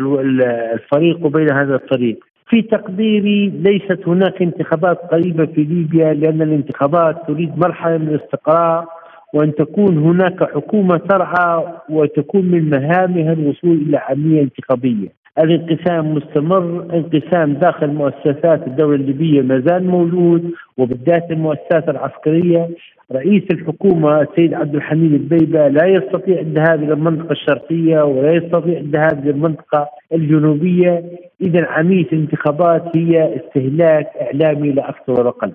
[0.73, 2.19] الفريق وبين هذا الفريق.
[2.49, 8.85] في تقديري ليست هناك انتخابات قريبة في ليبيا لأن الانتخابات تريد مرحلة من الاستقرار
[9.33, 15.24] وأن تكون هناك حكومة ترعى وتكون من مهامها الوصول إلى عملية انتخابية.
[15.39, 22.69] الانقسام مستمر انقسام داخل مؤسسات الدولة الليبية ما زال موجود وبالذات المؤسسات العسكرية.
[23.11, 29.23] رئيس الحكومة السيد عبد الحميد البيبة لا يستطيع الذهاب إلى المنطقة الشرقية ولا يستطيع الذهاب
[29.23, 31.03] إلى المنطقة الجنوبية.
[31.41, 35.53] إذا عملية الانتخابات هي استهلاك إعلامي لا أكثر ولا أقل.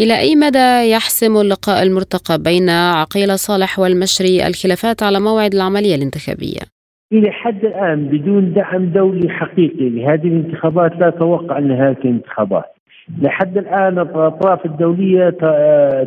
[0.00, 6.81] إلى أي مدى يحسم اللقاء المرتقب بين عقيل صالح والمشري الخلافات على موعد العملية الانتخابية؟
[7.12, 12.64] إلى حد الآن بدون دعم دولي حقيقي لهذه الانتخابات لا أتوقع أنها الانتخابات
[13.22, 15.30] لحد الآن الأطراف الدولية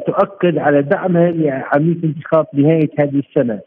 [0.07, 3.59] تؤكد على دعمها لعملية انتخاب نهاية هذه السنة.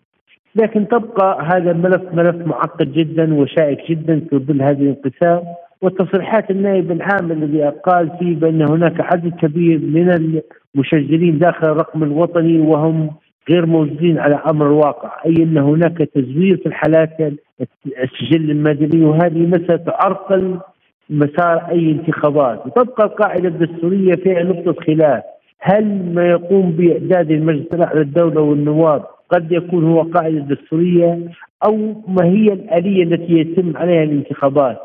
[0.55, 5.41] لكن تبقى هذا الملف ملف معقد جدا وشائك جدا في ظل هذه الانقسام
[5.83, 10.41] وتصريحات النائب العام الذي قال فيه بأن هناك عدد كبير من
[10.75, 13.11] المشجرين داخل الرقم الوطني وهم
[13.51, 17.11] غير موجودين على أمر الواقع، أي أن هناك تزوير في الحالات
[17.87, 20.59] السجل المدني وهذه مسألة تعرقل
[21.11, 25.23] مسار أي انتخابات، وتبقى القاعدة الدستورية فيها نقطة خلاف،
[25.61, 31.19] هل ما يقوم بإعداد المجلس الأعلى للدولة والنواب قد يكون هو قاعدة دستورية
[31.67, 31.77] أو
[32.09, 34.77] ما هي الآلية التي يتم عليها الانتخابات؟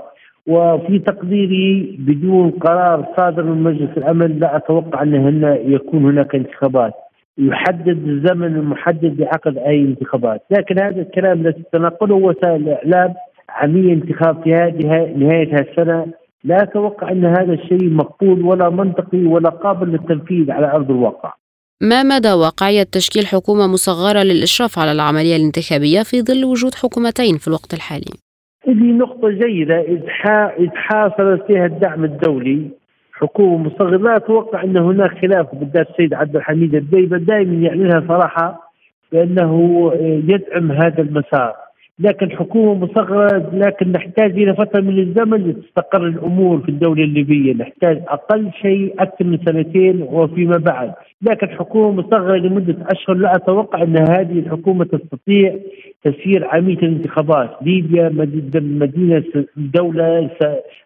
[0.48, 6.94] وفي تقديري بدون قرار صادر من مجلس الأمن لا أتوقع أن يكون هناك انتخابات.
[7.38, 13.14] يحدد الزمن المحدد لعقد أي انتخابات، لكن هذا الكلام الذي تنقله وسائل الاعلام
[13.50, 14.50] عملية انتخاب في
[15.18, 16.06] نهاية السنة
[16.44, 21.34] لا أتوقع أن هذا الشيء مقبول ولا منطقي ولا قابل للتنفيذ على أرض الواقع.
[21.82, 27.48] ما مدى واقعية تشكيل حكومة مصغرة للإشراف على العملية الانتخابية في ظل وجود حكومتين في
[27.48, 28.14] الوقت الحالي؟
[28.68, 30.00] هذه نقطة جيدة إذ
[30.74, 32.70] حاصل فيها الدعم الدولي
[33.24, 37.18] حكومة مصغرة لا أتوقع أن هناك خلاف بالذات السيد عبد الحميد الديبة.
[37.18, 38.72] دائما يعلنها صراحة
[39.12, 41.63] بأنه يدعم هذا المسار.
[42.00, 47.54] لكن حكومة مصغرة لكن نحتاج إلى فترة من الزمن لتستقر الأمور في الدولة الليبية.
[47.54, 50.94] نحتاج أقل شيء أكثر من سنتين وفيما بعد.
[51.22, 55.56] لكن حكومة مصغرة لمدة أشهر لا أتوقع أن هذه الحكومة تستطيع
[56.04, 57.50] تسيير عملية الانتخابات.
[57.62, 58.10] ليبيا
[58.56, 59.24] مدينة
[59.58, 60.30] دولة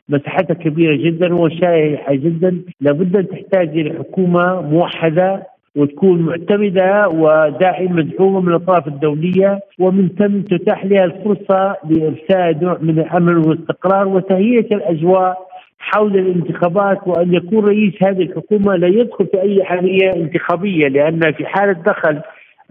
[0.09, 2.61] مساحتها كبيرة جدا وشائعة جدا.
[2.81, 10.41] لابد أن تحتاج إلى حكومة موحدة وتكون معتمدة وداعمه مدعومه من الاطراف الدولية ومن ثم
[10.41, 15.47] تتاح لها الفرصة لارساء نوع من الأمن والاستقرار وتهيئة الأجواء
[15.79, 21.45] حول الانتخابات وأن يكون رئيس هذه الحكومة لا يدخل في أي عمليه انتخابية لأن في
[21.45, 22.21] حالة دخل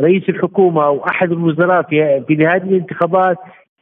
[0.00, 3.36] رئيس الحكومة أو أحد الوزراء في في هذه الانتخابات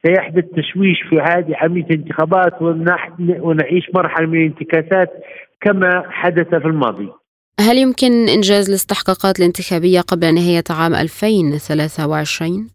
[0.07, 2.63] سيحدث تشويش في هذه عملية الانتخابات
[3.41, 5.13] ونعيش مرحلة من الانتكاسات
[5.61, 7.09] كما حدث في الماضي.
[7.61, 12.75] هل يمكن إنجاز الاستحقاقات الانتخابية قبل نهاية عام 2023؟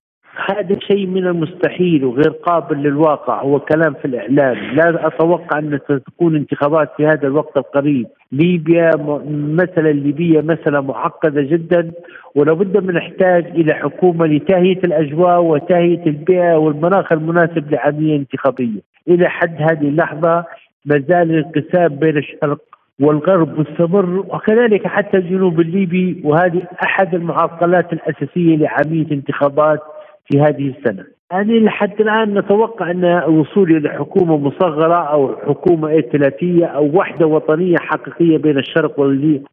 [0.50, 3.42] هذا شيء من المستحيل وغير قابل للواقع.
[3.42, 4.76] هو كلام في الإعلام.
[4.76, 8.08] لا أتوقع أن تكون انتخابات في هذا الوقت القريب.
[8.32, 8.92] ليبيا
[9.30, 11.92] مسألة الليبية مسألة معقدة جدا
[12.36, 18.82] ولابد من نحتاج إلى حكومة لتهيئة الأجواء وتهيئة البيئة والمناخ المناسب لعملية انتخابية.
[19.08, 20.46] إلى حد هذه اللحظة
[20.86, 22.69] ما زال الانقسام بين الشرق
[23.00, 29.80] والغرب مستمر وكذلك حتى الجنوب الليبي وهذه أحد المعطلات الأساسية لعملية انتخابات
[30.26, 31.06] في هذه السنة.
[31.32, 37.76] يعني لحد الآن نتوقع أن الوصول إلى حكومة مصغرة أو حكومة ائتلافية أو وحدة وطنية
[37.80, 39.00] حقيقية بين الشرق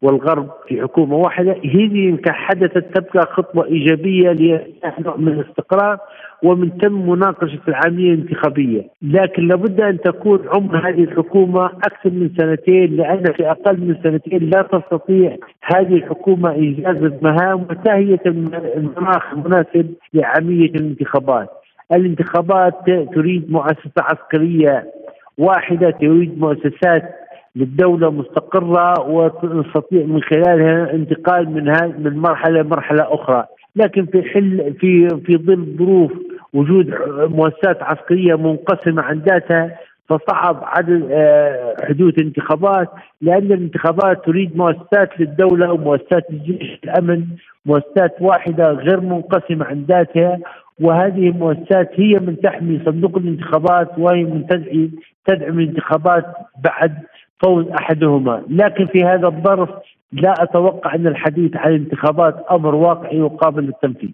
[0.01, 5.97] والغرب في حكومة واحدة هذه ان حدثت تبقى خطوة إيجابية لنوع من الاستقرار
[6.43, 12.95] ومن تم مناقشة العملية الانتخابية، لكن لابد أن تكون عمر هذه الحكومة أكثر من سنتين
[12.95, 18.27] لأن في أقل من سنتين لا تستطيع هذه الحكومة انجاز المهام وتهيئة
[18.77, 21.49] المناخ المناسب لعمليه الانتخابات.
[21.91, 22.73] الانتخابات
[23.15, 24.85] تريد مؤسسة عسكرية
[25.37, 27.03] واحدة تريد مؤسسات
[27.55, 31.63] للدولة مستقرة وتستطيع من خلالها انتقال من
[32.03, 33.45] من مرحلة لمرحلة أخرى،
[33.75, 36.11] لكن في حل في في ظل ظروف
[36.57, 42.89] وجود مؤسسات عسكرية منقسمة عن ذاتها فصعب عدد آه، حدوث انتخابات
[43.21, 47.25] لأن الانتخابات تريد مؤسسات للدولة ومؤسسات الجيش الأمن
[47.65, 50.39] مؤسسات واحدة غير منقسمة عن ذاتها
[50.81, 54.91] وهذه المؤسسات هي من تحمي صندوق الانتخابات وهي من تدعي
[55.25, 56.25] تدعم الانتخابات
[56.63, 56.93] بعد
[57.43, 59.69] فوز أحدهما، لكن في هذا الظرف
[60.11, 64.11] لا أتوقع أن الحديث عن الانتخابات أمر واقعي وقابل للتنفيذ.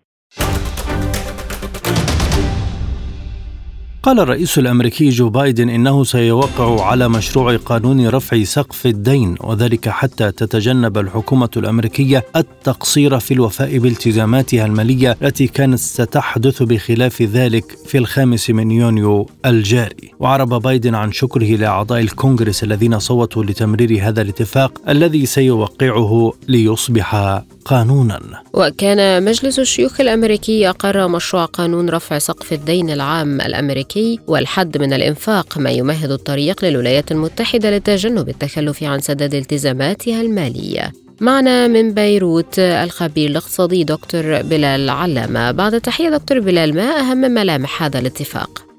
[4.03, 10.31] قال الرئيس الأمريكي جو بايدن إنه سيوقع على مشروع قانون رفع سقف الدين وذلك حتى
[10.31, 18.49] تتجنب الحكومة الأمريكية التقصير في الوفاء بالتزاماتها المالية التي كانت ستحدث بخلاف ذلك في الخامس
[18.49, 20.11] من يونيو الجاري.
[20.19, 28.19] وعرب بايدن عن شكره لأعضاء الكونغرس الذين صوتوا لتمرير هذا الاتفاق الذي سيوقعه ليصبح قانونا.
[28.53, 35.57] وكان مجلس الشيوخ الأمريكي أقر مشروع قانون رفع سقف الدين العام الأمريكي والحد من الإنفاق
[35.57, 40.91] ما يمهد الطريق للولايات المتحدة لتجنب التخلف عن سداد التزاماتها المالية.
[41.21, 45.51] معنا من بيروت الخبير الاقتصادي دكتور بلال علامة.
[45.51, 48.72] بعد تحية دكتور بلال ما أهم ملامح هذا الاتفاق؟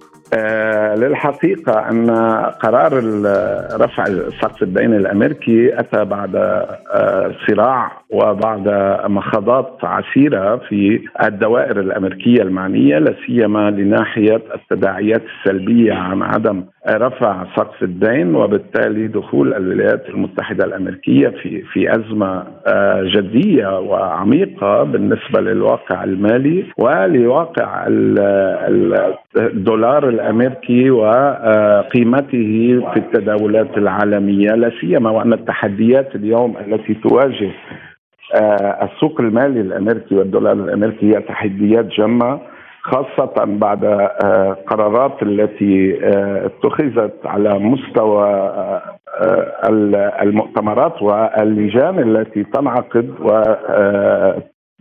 [0.97, 2.11] للحقيقة أن
[2.63, 2.93] قرار
[3.81, 4.05] رفع
[4.43, 8.69] سقف الدين الأمريكي أتى بعد آه صراع وبعد
[9.07, 17.83] مخاضات عسيرة في الدوائر الأمريكية المعنية لا سيما لناحية التداعيات السلبية عن عدم رفع سقف
[17.83, 26.65] الدين وبالتالي دخول الولايات المتحدة الأمريكية في في أزمة آه جدية وعميقة بالنسبة للواقع المالي
[26.79, 27.87] ولواقع
[29.37, 37.51] الدولار الأمريكي وقيمته في التداولات العالمية لا سيما وأن التحديات اليوم التي تواجه
[38.35, 42.41] آه، السوق المالي الأمريكي والدولار الأمريكي هي تحديات جمة
[42.83, 48.81] خاصة بعد آه، قرارات التي آه، اتخذت على مستوى
[50.23, 53.15] المؤتمرات واللجان التي تنعقد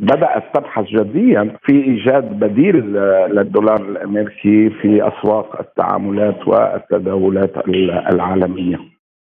[0.04, 2.76] بدأت تبحث جديا في إيجاد بديل
[3.36, 7.54] للدولار الأمريكي في أسواق التعاملات والتداولات
[8.14, 8.80] العالمية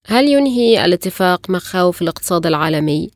[0.08, 3.10] هل ينهي الاتفاق مخاوف الاقتصاد العالمي؟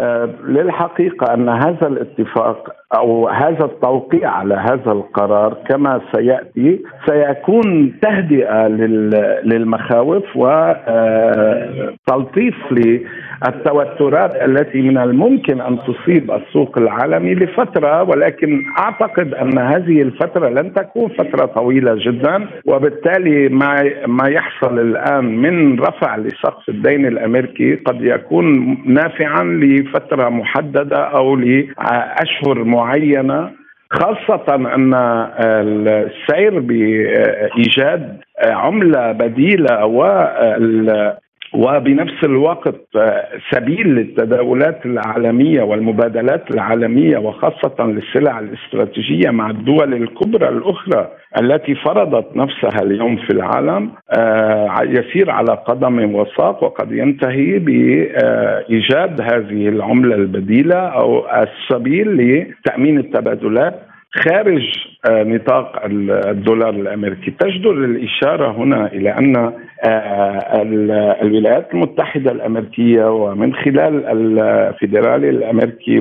[0.00, 8.68] أه للحقيقة أن هذا الاتفاق أو هذا التوقيع على هذا القرار كما سيأتي سيكون تهدئة
[9.44, 11.34] للمخاوف وتلطيف
[12.70, 20.72] للتوترات التي من الممكن أن تصيب السوق العالمي لفترة ولكن أعتقد أن هذه الفترة لن
[20.74, 28.02] تكون فترة طويلة جدا وبالتالي ما ما يحصل الآن من رفع لسقف الدين الأمريكي قد
[28.02, 32.83] يكون نافعا لفترة محددة أو لأشهر معينه
[33.90, 34.94] خاصة أن
[35.88, 39.86] السير بإيجاد عملة بديلة
[41.54, 42.74] وبنفس الوقت
[43.50, 51.08] سبيل للتداولات العالمية والمبادلات العالمية وخاصة للسلع الاستراتيجية مع الدول الكبرى الأخرى
[51.40, 59.68] التي فرضت نفسها اليوم في العالم آه، يسير على قدم وساق وقد ينتهي بإيجاد هذه
[59.68, 64.62] العملة البديلة أو السبيل لتأمين التبادلات خارج
[65.10, 67.30] آه، نطاق الدولار الأمريكي.
[67.30, 69.52] تجدر الإشارة هنا إلى أن
[69.84, 70.62] آه،
[71.22, 76.00] الولايات المتحدة الأمريكية ومن خلال الفيدرالي الأمريكي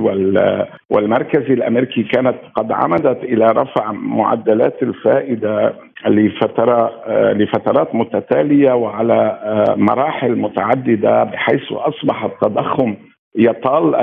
[0.89, 5.74] والمركزي الأمريكي كانت قد عمدت إلى رفع معدلات الفائدة
[6.07, 9.39] لفترة آه، لفترات متتالية وعلى
[9.78, 12.95] مراحل متعددة بحيث أصبح التضخم
[13.36, 13.95] يطال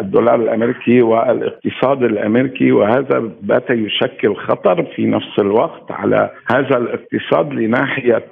[0.00, 8.24] الدولار الأمريكي والاقتصاد الأمريكي وهذا بات يشكل خطر في نفس الوقت على هذا الاقتصاد لناحية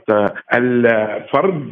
[0.54, 1.62] الفرض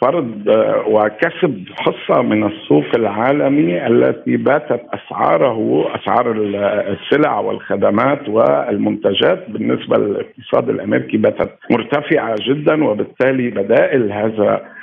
[0.00, 0.42] فرض
[0.86, 11.16] وكسب حصة من السوق العالمي التي باتت أسعاره أسعار السلع والخدمات والمنتجات بالنسبة للاقتصاد الأمريكي
[11.16, 14.77] باتت مرتفعة جدا وبالتالي بدائل هذا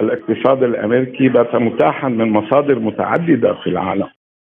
[0.00, 4.08] الاقتصاد الأمريكي بات متاحا من مصادر متعددة في العالم.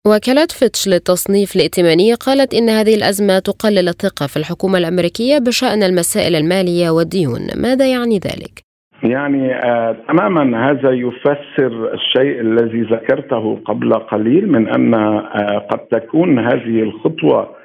[0.07, 6.35] وكالة فيتش للتصنيف الائتماني قالت إن هذه الأزمة تقلل الثقة في الحكومة الأمريكية بشأن المسائل
[6.35, 8.65] المالية والديون ماذا يعني ذلك؟
[9.03, 16.39] يعني آه تماما هذا يفسر الشيء الذي ذكرته قبل قليل من أن آه قد تكون
[16.39, 17.64] هذه الخطوة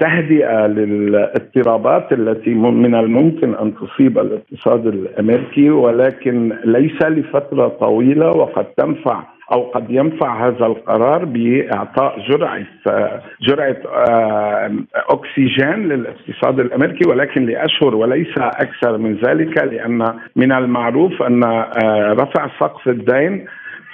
[0.00, 9.22] تهدئة للاضطرابات التي من الممكن أن تصيب الاقتصاد الأمريكي ولكن ليس لفترة طويلة وقد تنفع
[9.52, 12.66] أو قد ينفع هذا القرار بإعطاء جرعة
[13.42, 13.76] جرعة
[14.08, 22.12] آه، أكسجين للاقتصاد الأمريكي ولكن لأشهر وليس أكثر من ذلك لأن من المعروف أن آه،
[22.12, 23.46] رفع سقف الدين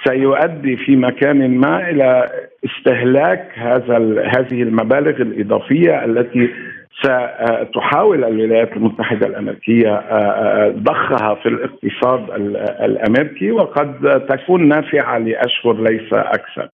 [0.07, 2.29] سيؤدي في مكان ما إلى
[2.65, 3.97] استهلاك هذا
[4.37, 6.49] هذه المبالغ الإضافية التي
[6.99, 12.29] ستحاول الولايات المتحدة الأمريكية آه، آه، ضخها في الاقتصاد
[12.81, 16.69] الأمريكي وقد تكون نافعة لأشهر ليس أكثر.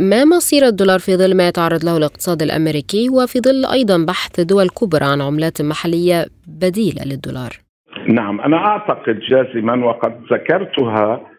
[0.00, 4.68] ما مصير الدولار في ظل ما يتعرض له الاقتصاد الأمريكي وفي ظل أيضا بحث دول
[4.68, 7.50] كبرى عن عملات محلية بديلة للدولار؟
[8.08, 11.35] نعم أنا أعتقد جازما وقد ذكرتها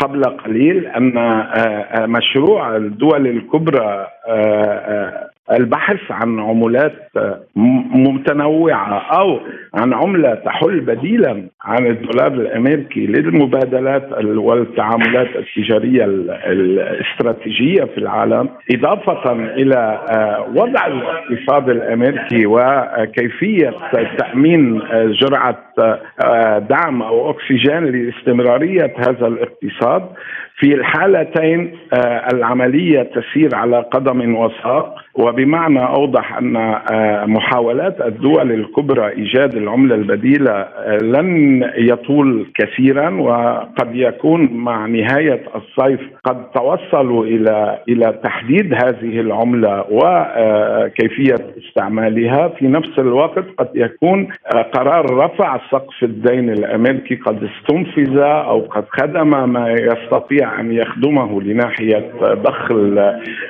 [0.00, 4.06] قبل قليل ان آه، مشروع الدول الكبرى
[5.50, 7.10] البحث عن عملات
[7.94, 9.40] متنوعة أو
[9.74, 20.00] عن عملة تحل بديلا عن الدولار الأمريكي للمبادلات والتعاملات التجارية الاستراتيجية في العالم إضافة إلى
[20.10, 23.74] آه، وضع الاقتصاد الأمريكي وكيفية
[24.18, 24.82] تأمين
[25.22, 25.62] جرعة
[26.24, 30.02] آه، دعم أو أكسجين لاستمرارية هذا الاقتصاد
[30.62, 39.08] في الحالتين آه، العملية تسير على قدم وساق وبمعنى أوضح أن آه، محاولات الدول الكبرى
[39.08, 47.78] إيجاد العملة البديلة آه، لن يطول كثيرا وقد يكون مع نهاية الصيف قد توصلوا إلى
[47.88, 52.48] إلى تحديد هذه العملة وكيفيه استعمالها.
[52.48, 54.28] في نفس الوقت قد يكون
[54.74, 62.12] قرار رفع سقف الدين الأمريكي قد استنفذ أو قد خدم ما يستطيع أن يخدمه لناحية
[62.22, 62.70] ضخ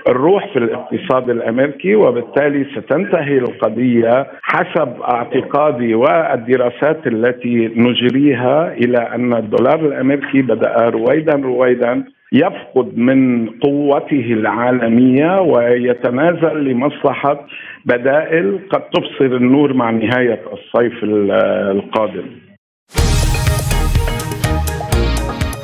[0.08, 9.80] الروح في الاقتصاد الأمريكي وبالتالي ستنتهي القضية حسب اعتقادي والدراسات التي نجريها إلى أن الدولار
[9.86, 17.46] الأمريكي بدأ رويدا رويدا يفقد من قوته العالمية ويتنازل لمصلحة
[17.84, 22.26] بدائل قد تبصر النور مع نهاية الصيف القادم.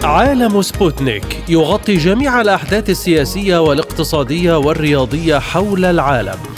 [0.04, 6.57] عالم سبوتنيك يغطي جميع الأحداث السياسية والاقتصادية والرياضية حول العالم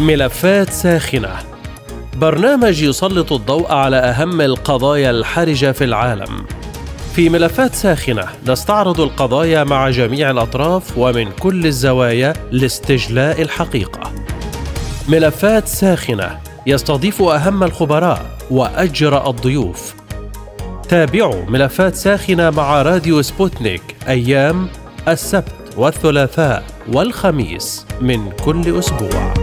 [0.00, 1.36] ملفات ساخنة
[2.16, 6.46] برنامج يسلط الضوء على أهم القضايا الحرجة في العالم.
[7.14, 14.12] في ملفات ساخنة نستعرض القضايا مع جميع الأطراف ومن كل الزوايا لاستجلاء الحقيقة.
[15.08, 19.94] ملفات ساخنة يستضيف أهم الخبراء وأجرأ الضيوف
[20.88, 24.68] تابعوا ملفات ساخنة مع راديو سبوتنيك أيام
[25.08, 29.34] السبت والثلاثاء والخميس من كل أسبوع.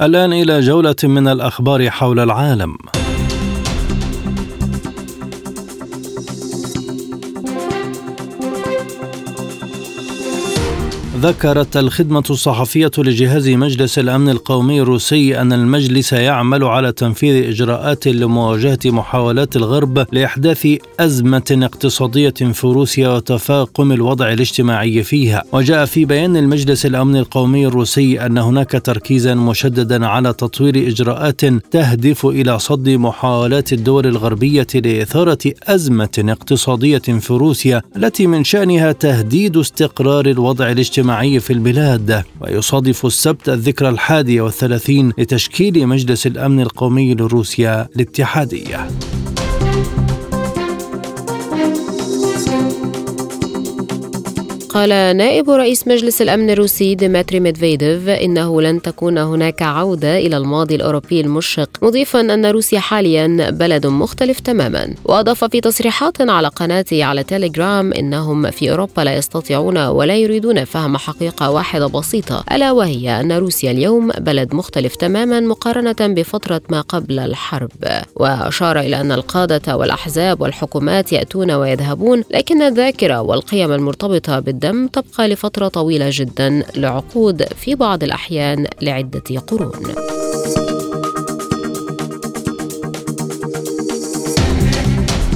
[0.00, 2.76] الآن إلى جولة من الأخبار حول العالم.
[11.24, 18.78] ذكرت الخدمة الصحفية لجهاز مجلس الأمن القومي الروسي أن المجلس يعمل على تنفيذ إجراءات لمواجهة
[18.86, 20.68] محاولات الغرب لإحداث
[21.00, 25.42] أزمة اقتصادية في روسيا وتفاقم الوضع الاجتماعي فيها.
[25.52, 32.26] وجاء في بيان المجلس الأمن القومي الروسي أن هناك تركيزا مشددا على تطوير إجراءات تهدف
[32.26, 40.26] إلى صد محاولات الدول الغربية لإثارة أزمة اقتصادية في روسيا التي من شأنها تهديد استقرار
[40.26, 41.13] الوضع الاجتماعي.
[41.38, 48.88] في البلاد ويصادف السبت الذكرى الحادية والثلاثين لتشكيل مجلس الأمن القومي لروسيا الاتحادية.
[54.74, 60.74] قال نائب رئيس مجلس الأمن الروسي ديمتري ميدفيديف إنه لن تكون هناك عودة إلى الماضي
[60.74, 64.94] الأوروبي المشرق مضيفا أن روسيا حاليا بلد مختلف تماما.
[65.04, 70.96] وأضاف في تصريحات على قناته على تيليجرام إنهم في أوروبا لا يستطيعون ولا يريدون فهم
[70.96, 77.18] حقيقة واحدة بسيطة ألا وهي أن روسيا اليوم بلد مختلف تماما مقارنة بفترة ما قبل
[77.18, 77.70] الحرب.
[78.16, 85.28] وأشار إلى أن القادة والأحزاب والحكومات يأتون ويذهبون لكن الذاكرة والقيم المرتبطة بالدولة الدم تبقى
[85.28, 90.23] لفترة طويلة جدا لعقود في بعض الأحيان لعدة قرون.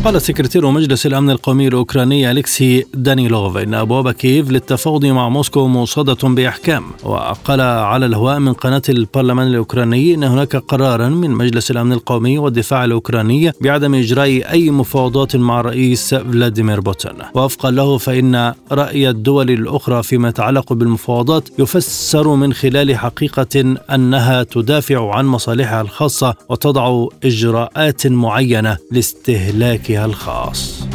[0.08, 6.28] قال سكرتير مجلس الأمن القومي الأوكراني أليكسي دانيلوف إن أبواب كييف للتفاوض مع موسكو موصدة
[6.28, 6.84] بإحكام.
[7.02, 12.84] وقال على الهواء من قناة البرلمان الأوكراني أن هناك قرارا من مجلس الأمن القومي والدفاع
[12.84, 17.12] الأوكراني بعدم إجراء أي مفاوضات مع الرئيس فلاديمير بوتين.
[17.34, 25.14] ووفقا له فإن رأي الدول الأخرى فيما يتعلق بالمفاوضات يفسر من خلال حقيقة أنها تدافع
[25.14, 30.88] عن مصالحها الخاصة وتضع إجراءات معينة لاستهلاك الخاص.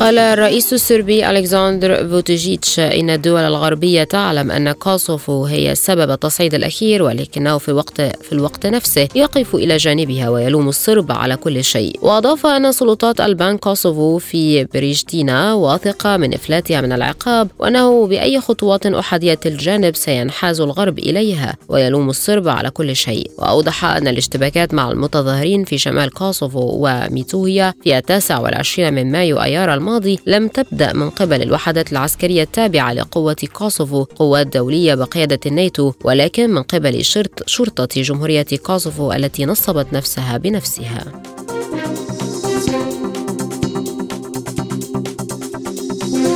[0.00, 7.02] قال الرئيس السربي ألكسندر فوتشيتش إن الدول الغربية تعلم أن كوسوفو هي سبب التصعيد الأخير
[7.02, 11.98] ولكنه في وقت في الوقت نفسه يقف إلى جانبها ويلوم الصرب على كل شيء.
[12.02, 18.86] وأضاف أن سلطات ألبان كوسوفو في بريشتينا واثقة من إفلاتها من العقاب وأنه بأي خطوات
[18.86, 23.30] أحادية الجانب سينحاز الغرب إليها ويلوم الصرب على كل شيء.
[23.38, 29.74] وأوضح أن الاشتباكات مع المتظاهرين في شمال كوسوفو وميتوهيا في التاسع والعشرين من مايو أيار
[29.84, 36.50] الماضي لم تبدأ من قبل الوحدات العسكرية التابعة لقوة كوسوفو قوات دولية بقيادة الناتو ولكن
[36.50, 37.04] من قبل
[37.46, 41.22] شرطة جمهورية كوسوفو التي نصبت نفسها بنفسها.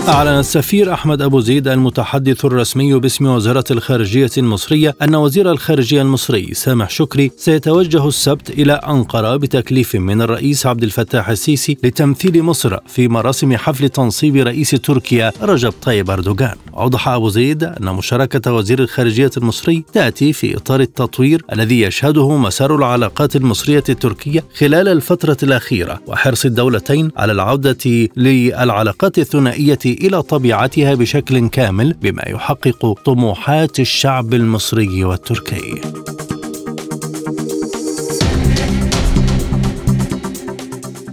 [0.09, 6.55] أعلن السفير أحمد أبو زيد المتحدث الرسمي باسم وزارة الخارجية المصرية أن وزير الخارجية المصري
[6.55, 13.09] سامح شكري سيتوجه السبت إلى أنقرة بتكليف من الرئيس عبد الفتاح السيسي لتمثيل مصر في
[13.09, 16.57] مراسم حفل تنصيب رئيس تركيا رجب طيب أردوغان.
[16.77, 22.77] أوضح أبو زيد أن مشاركة وزير الخارجية المصري تأتي في إطار التطوير الذي يشهده مسار
[22.77, 31.49] العلاقات المصرية التركية خلال الفترة الأخيرة وحرص الدولتين على العودة للعلاقات الثنائية إلى طبيعتها بشكل
[31.49, 35.81] كامل بما يحقق طموحات الشعب المصري والتركي.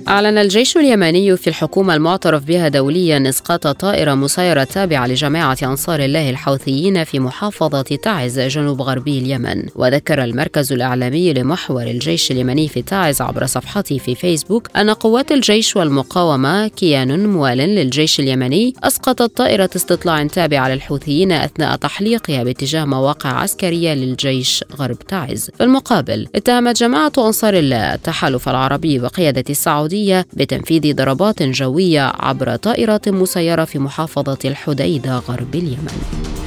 [0.08, 6.30] أعلن الجيش اليمني في الحكومة المعترف بها دوليا إسقاط طائرة مسيرة تابعة لجماعة أنصار الله
[6.30, 9.64] الحوثيين في محافظة تعز جنوب غربي اليمن.
[9.76, 15.76] وذكر المركز الإعلامي لمحور الجيش اليمني في تعز عبر صفحته في فيسبوك أن قوات الجيش
[15.76, 23.94] والمقاومة كيان موال للجيش اليمني أسقطت طائرة استطلاع تابعة للحوثيين أثناء تحليقها باتجاه مواقع عسكرية
[23.94, 25.50] للجيش غرب تعز.
[25.58, 32.56] في المقابل اتهمت جماعة أنصار الله التحالف العربي بقيادة السعودية السعودية بتنفيذ ضربات جوية عبر
[32.56, 36.45] طائرات مسيرة في محافظة الحديدة غرب اليمن.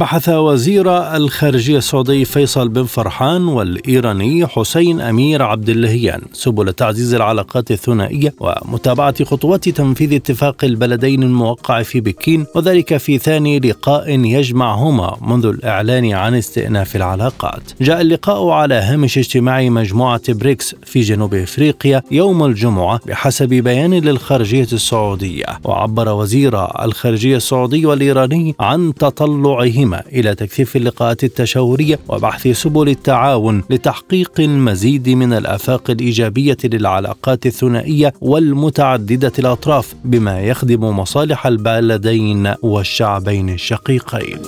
[0.00, 6.20] بحث وزير الخارجية السعودي فيصل بن فرحان والإيراني حسين أمير عبد اللهيان.
[6.32, 13.58] سبل تعزيز العلاقات الثنائية ومتابعة خطوات تنفيذ اتفاق البلدين الموقع في بكين وذلك في ثاني
[13.58, 17.62] لقاء يجمعهما منذ الإعلان عن استئناف العلاقات.
[17.80, 24.68] جاء اللقاء على هامش اجتماع مجموعة بريكس في جنوب إفريقيا يوم الجمعة بحسب بيان للخارجية
[24.72, 25.46] السعودية.
[25.64, 33.62] وعبر وزير الخارجية السعودي والإيراني عن تطلعهما القادمة إلى تكثيف اللقاءات التشاورية وبحث سبل التعاون
[33.70, 44.40] لتحقيق المزيد من الآفاق الإيجابية للعلاقات الثنائية والمتعددة الأطراف بما يخدم مصالح البلدين والشعبين الشقيقين.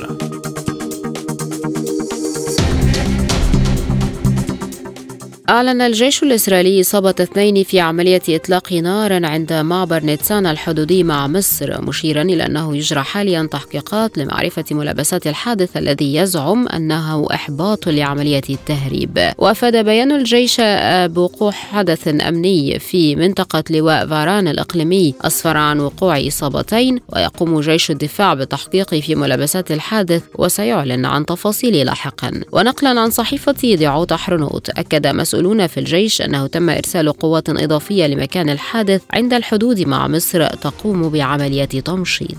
[5.52, 11.82] أعلن الجيش الإسرائيلي إصابة اثنين في عملية إطلاق نار عند معبر نيتسان الحدودي مع مصر
[11.82, 19.32] مشيرا إلى أنه يجرى حاليا تحقيقات لمعرفة ملابسات الحادث الذي يزعم أنه إحباط لعملية التهريب.
[19.38, 20.56] وأفاد بيان الجيش
[21.14, 25.14] بوقوع حدث أمني في منطقة لواء فاران الإقليمي.
[25.20, 32.40] أسفر عن وقوع إصابتين ويقوم جيش الدفاع بالتحقيق في ملابسات الحادث وسيعلن عن تفاصيل لاحقا.
[32.52, 35.06] ونقلا عن صحيفة دعوت حرنوت أكد
[35.42, 41.08] مسؤولون في الجيش أنه تم إرسال قوات إضافية لمكان الحادث عند الحدود مع مصر تقوم
[41.08, 42.38] بعملية تمشيط.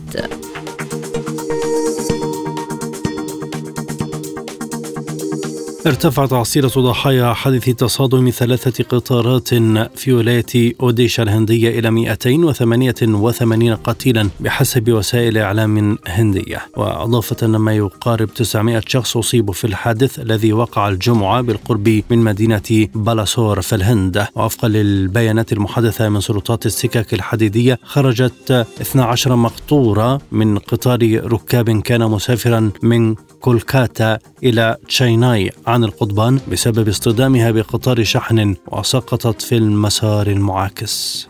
[5.88, 9.50] ارتفعت عصيرة ضحايا حادث تصادم ثلاثة قطارات
[9.96, 16.62] في ولاية أوديشا الهندية إلى 288 قتيلا بحسب وسائل إعلام هندية.
[16.78, 22.88] وأضافت أن ما يقارب 900 شخص أصيبوا في الحادث الذي وقع الجمعة بالقرب من مدينة
[22.96, 24.28] بالاسور في الهند.
[24.36, 32.72] وفقا للبيانات المحدثة من سلطات السكك الحديدية خرجت 12 مقطورة من قطار ركاب كان مسافرا
[32.84, 41.28] من كولكاتا إلى تشيناي عن القضبان بسبب اصطدامها بقطار شحن وسقطت في المسار المعاكس.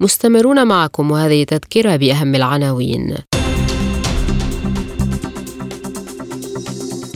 [0.00, 3.31] مستمرون معكم وهذه تذكرة بأهم العناوين.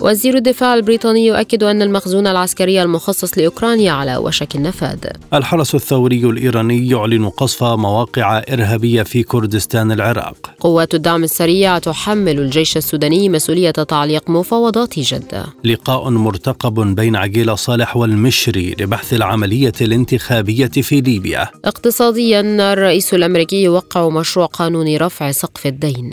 [0.07, 4.99] وزير الدفاع البريطاني يؤكد أن المخزون العسكري المخصص لأوكرانيا على وشك النفاد.
[5.35, 10.37] الحرس الثوري الإيراني يعلن قصف مواقع إرهابية في كردستان العراق.
[10.61, 15.45] قوات الدعم السريع تحمل الجيش السوداني مسؤولية تعليق مفاوضات جدة.
[15.65, 21.49] لقاء مرتقب بين عقيل صالح والمشري لبحث العملية الانتخابية في ليبيا.
[21.65, 22.41] اقتصاديا
[22.73, 26.13] الرئيس الأمريكي يوقع مشروع قانون رفع سقف الدين.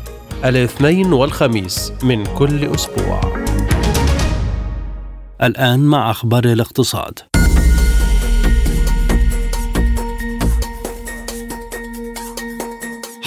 [0.45, 3.21] الاثنين والخميس من كل أسبوع.
[5.43, 7.19] الآن مع أخبار الاقتصاد.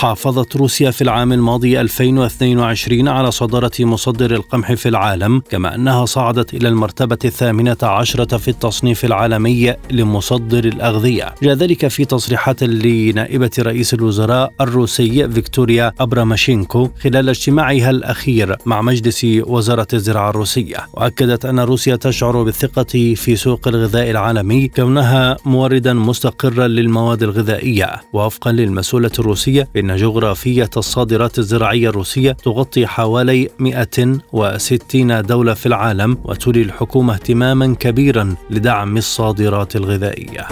[0.05, 6.55] حافظت روسيا في العام الماضي 2022 على صدارة مصدر القمح في العالم كما أنها صعدت
[6.55, 11.35] إلى المرتبة الثامنة عشرة في التصنيف العالمي لمصدر الأغذية.
[11.43, 19.25] جاء ذلك في تصريحات لنائبة رئيس الوزراء الروسي فيكتوريا أبراماشينكو خلال اجتماعها الأخير مع مجلس
[19.25, 20.77] وزارة الزراعة الروسية.
[20.93, 28.01] وأكدت أن روسيا تشعر بالثقة في سوق الغذاء العالمي كونها موردا مستقرا للمواد الغذائية.
[28.13, 36.62] ووفقا للمسؤولة الروسية إن جغرافية الصادرات الزراعية الروسية تغطي حوالي 160 دولة في العالم وتولي
[36.62, 40.49] الحكومة اهتماما كبيرا لدعم الصادرات الغذائية.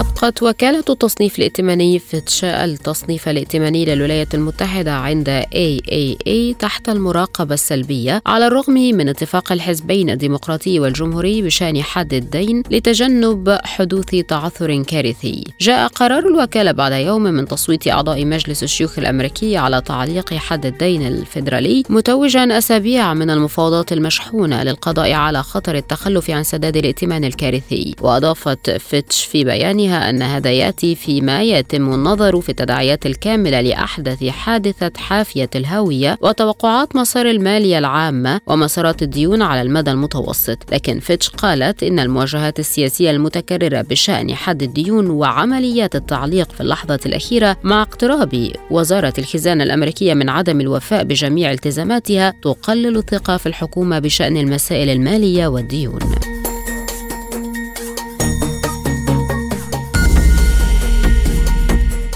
[0.00, 8.46] أبقت وكالة التصنيف الائتماني فيتش التصنيف الائتماني للولايات المتحدة عند AAA تحت المراقبة السلبية على
[8.46, 15.44] الرغم من اتفاق الحزبين الديمقراطي والجمهوري بشأن حد الدين لتجنب حدوث تعثر كارثي.
[15.60, 21.06] جاء قرار الوكالة بعد يوم من تصويت أعضاء مجلس الشيوخ الأمريكي على تعليق حد الدين
[21.06, 27.94] الفيدرالي متوجا أسابيع من المفاوضات المشحونة للقضاء على خطر التخلف عن سداد الائتمان الكارثي.
[28.00, 34.92] وأضافت فيتش في بيانها أن هذا يأتي فيما يتم النظر في التداعيات الكاملة لأحدث حادثة
[34.96, 41.98] حافية الهوية وتوقعات مسار المالية العامة ومسارات الديون على المدى المتوسط لكن فيتش قالت إن
[41.98, 49.64] المواجهات السياسية المتكررة بشأن حد الديون وعمليات التعليق في اللحظة الأخيرة مع اقتراب وزارة الخزانة
[49.64, 56.00] الأمريكية من عدم الوفاء بجميع التزاماتها تقلل الثقة في الحكومة بشأن المسائل المالية والديون.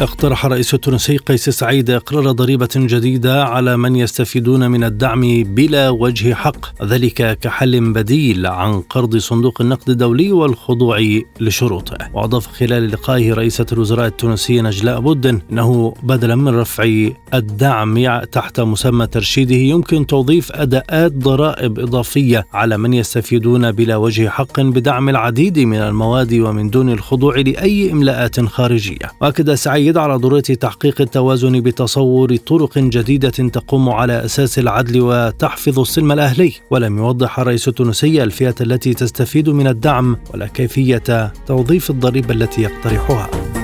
[0.03, 6.35] اقترح الرئيس التونسي قيس سعيد إقرار ضريبة جديدة على من يستفيدون من الدعم بلا وجه
[6.35, 10.99] حق ذلك كحل بديل عن قرض صندوق النقد الدولي والخضوع
[11.41, 11.99] لشروطه.
[12.15, 19.07] وأضاف خلال لقائه رئيسة الوزراء التونسية نجلاء بودن أنه بدلا من رفع الدعم تحت مسمى
[19.07, 25.79] ترشيده يمكن توظيف أداءات ضرائب إضافية على من يستفيدون بلا وجه حق بدعم العديد من
[25.79, 29.13] المواد ومن دون الخضوع لأي إملاءات خارجية.
[29.21, 36.13] وأكد سعيد على ضرورة تحقيق التوازن بتصور طرق جديدة تقوم على أساس العدل وتحفظ السلم
[36.13, 36.53] الأهلي.
[36.71, 43.64] ولم يوضح الرئيس التونسي الفئة التي تستفيد من الدعم ولا كيفية توظيف الضريبة التي يقترحها.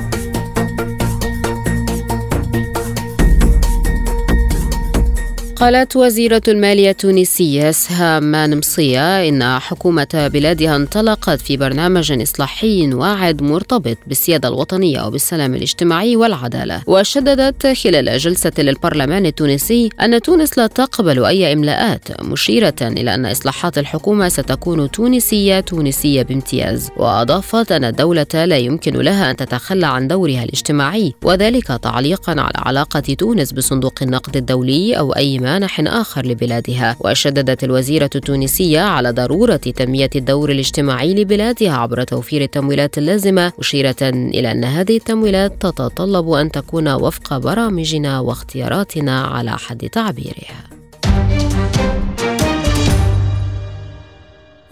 [5.61, 13.97] قالت وزيرة المالية التونسية سهام نمصية إن حكومة بلادها انطلقت في برنامج إصلاحي واعد مرتبط
[14.07, 16.83] بالسيادة الوطنية وبالسلام الاجتماعي والعدالة.
[16.87, 23.79] وشددت خلال جلسة للبرلمان التونسي أن تونس لا تقبل أي إملاءات مشيرة إلى أن إصلاحات
[23.79, 26.89] الحكومة ستكون تونسية تونسية بامتياز.
[26.97, 33.01] وأضافت أن الدولة لا يمكن لها أن تتخلى عن دورها الاجتماعي وذلك تعليقا على علاقة
[33.01, 40.11] تونس بصندوق النقد الدولي أو أي مانح آخر لبلادها وشددت الوزيرة التونسية على ضرورة تنمية
[40.17, 46.89] الدور الاجتماعي لبلادها عبر توفير التمويلات اللازمة مشيرة إلى أن هذه التمويلات تتطلب أن تكون
[46.89, 50.61] وفق برامجنا واختياراتنا على حد تعبيرها.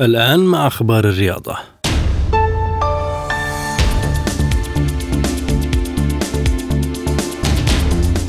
[0.01, 1.78] الآن مع أخبار الرياضة.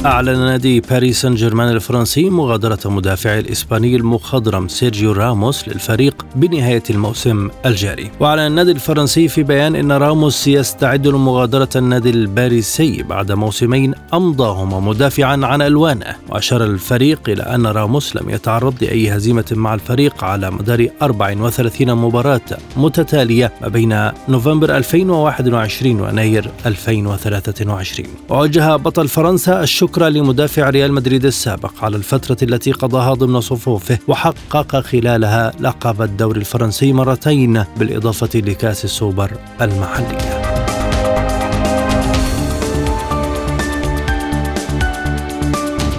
[0.06, 7.50] أعلن نادي باريس سان جيرمان الفرنسي مغادرة مدافع الإسباني المخضرم سيرجيو راموس للفريق بنهاية الموسم
[7.66, 8.12] الجاري.
[8.20, 15.40] وأعلن النادي الفرنسي في بيان أن راموس يستعد لمغادرة النادي الباريسي بعد موسمين أمضاهما مدافعا
[15.44, 16.16] عن ألوانه.
[16.30, 22.42] وأشار الفريق إلى أن راموس لم يتعرض لأي هزيمة مع الفريق على مدار 34 مباراة
[22.78, 31.26] متتالية ما بين نوفمبر 2021 ويناير 2023 ووجه بطل فرنسا الشكر شكرا لمدافع ريال مدريد
[31.26, 38.86] السابق على الفترة التي قضاها ضمن صفوفه وحقق خلالها لقب الدوري الفرنسي مرتين بالإضافة لكأس
[38.86, 39.32] السوبر
[39.62, 40.79] المحلية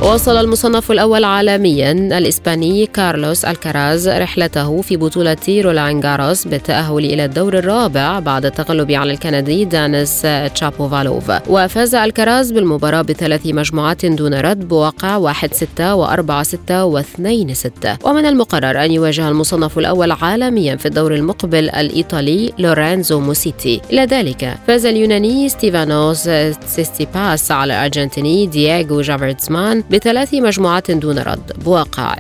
[0.03, 7.59] واصل المصنف الأول عالميا الإسباني كارلوس الكراز رحلته في بطولة رولان جاروس بالتأهل إلى الدور
[7.59, 11.33] الرابع بعد التغلب على الكندي دانيس تشابوفالوف.
[11.49, 15.37] وفاز الكراز بالمباراة بثلاث مجموعات دون رد بواقع 1-6
[15.79, 23.81] و4-6 و2-6 ومن المقرر أن يواجه المصنف الأول عالميا في الدور المقبل الإيطالي لورينزو موسيتي.
[23.93, 26.29] إلى ذلك فاز اليوناني ستيفانوس
[26.66, 31.53] تسيتسيباس على الأرجنتيني دييغو شفارتسمان بثلاث مجموعات دون رد.
[31.65, 32.19] بواقع 2-6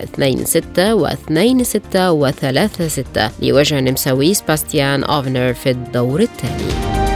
[0.94, 7.09] و2-6 و3-6 لوجه النمساوي سباستيان أوفنر في الدور الثاني.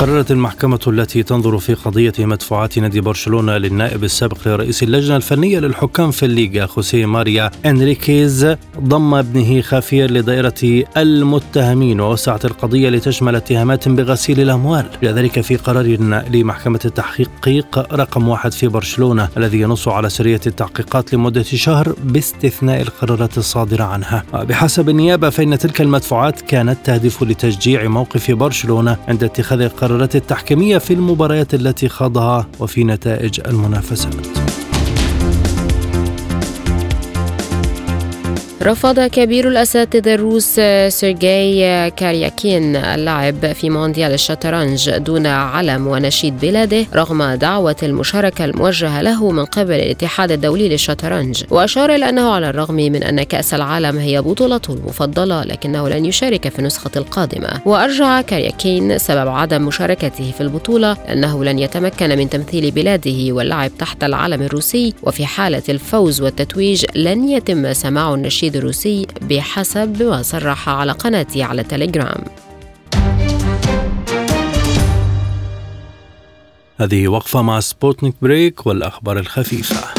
[0.00, 6.10] قررت المحكمة التي تنظر في قضية مدفوعات نادي برشلونة للنائب السابق لرئيس اللجنة الفنية للحكام
[6.10, 14.40] في الليغا خوسيه ماريا إنريكيز ضم ابنه خافير لدائرة المتهمين ووسعت القضية لتشمل اتهامات بغسيل
[14.40, 14.86] الأموال.
[15.02, 15.86] لذلك في قرار
[16.32, 23.38] لمحكمة التحقيق رقم واحد في برشلونة الذي ينص على سرية التحقيقات لمدة شهر باستثناء القرارات
[23.38, 24.24] الصادرة عنها.
[24.32, 30.78] بحسب النيابة فإن تلك المدفوعات كانت تهدف لتشجيع موقف برشلونة عند اتخاذ القرار القرارات التحكيمية
[30.78, 34.49] في المباريات التي خاضها وفي نتائج المنافسات.
[38.62, 47.22] رفض كبير الأساتذة الروس سيرجي كارياكين اللعب في مونديال الشطرنج دون علم ونشيد بلاده رغم
[47.22, 51.44] دعوة المشاركة الموجهة له من قبل الاتحاد الدولي للشطرنج.
[51.50, 56.48] وأشار إلى أنه على الرغم من أن كأس العالم هي بطولته المفضلة لكنه لن يشارك
[56.48, 57.48] في النسخة القادمة.
[57.64, 64.04] وأرجع كارياكين سبب عدم مشاركته في البطولة أنه لن يتمكن من تمثيل بلاده واللعب تحت
[64.04, 70.68] العلم الروسي وفي حالة الفوز والتتويج لن يتم سماع النشيد التنفيذ الروسي بحسب ما صرح
[70.68, 72.24] على قناته على تليجرام.
[76.80, 79.94] هذه وقفة مع سبوتنيك بريك والأخبار الخفيفة.